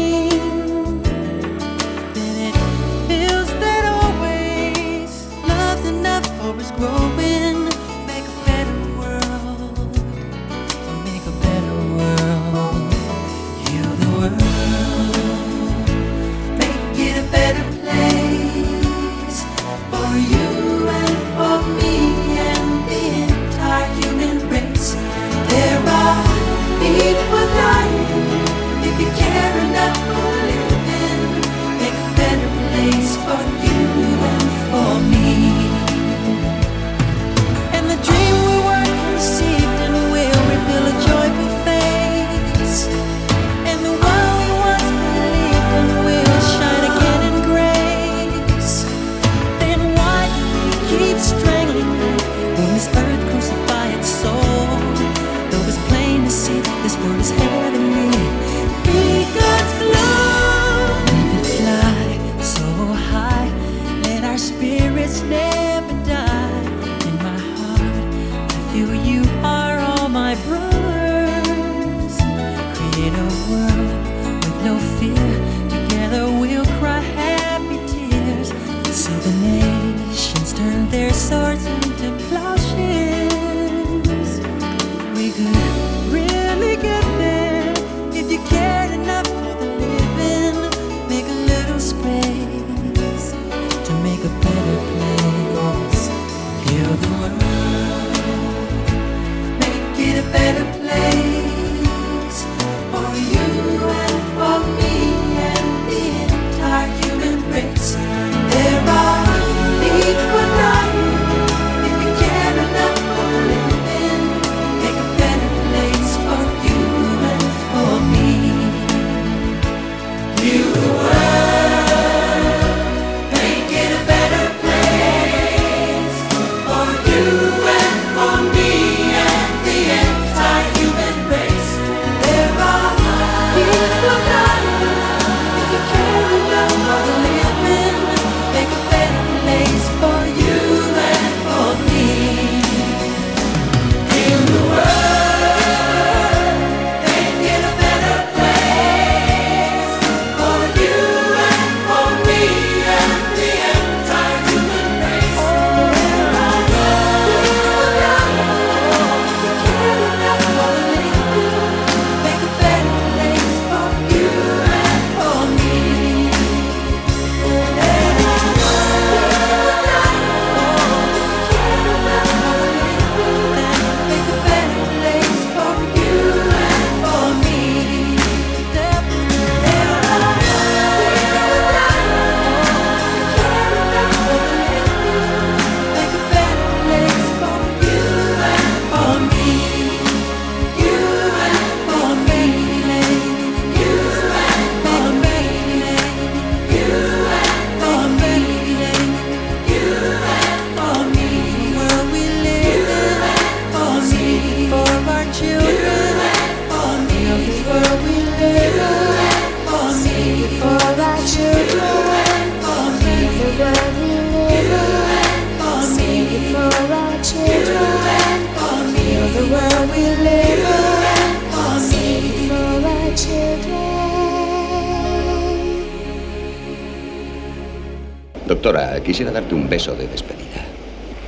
beso 229.72 229.94
de 229.94 230.06
despedida. 230.06 230.60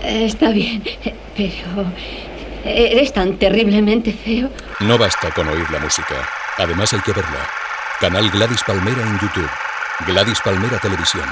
Eh, 0.02 0.26
está 0.26 0.50
bien, 0.50 0.82
pero 1.34 1.90
eres 2.62 3.10
tan 3.14 3.38
terriblemente 3.38 4.12
feo. 4.12 4.50
No 4.80 4.98
basta 4.98 5.30
con 5.30 5.48
oír 5.48 5.68
la 5.70 5.78
música. 5.78 6.16
Además 6.58 6.92
hay 6.92 7.00
que 7.00 7.12
verla. 7.12 7.48
Canal 8.00 8.28
Gladys 8.30 8.62
Palmera 8.66 9.00
en 9.00 9.18
YouTube. 9.18 9.50
Gladys 10.06 10.40
Palmera 10.44 10.78
Televisión. 10.78 11.24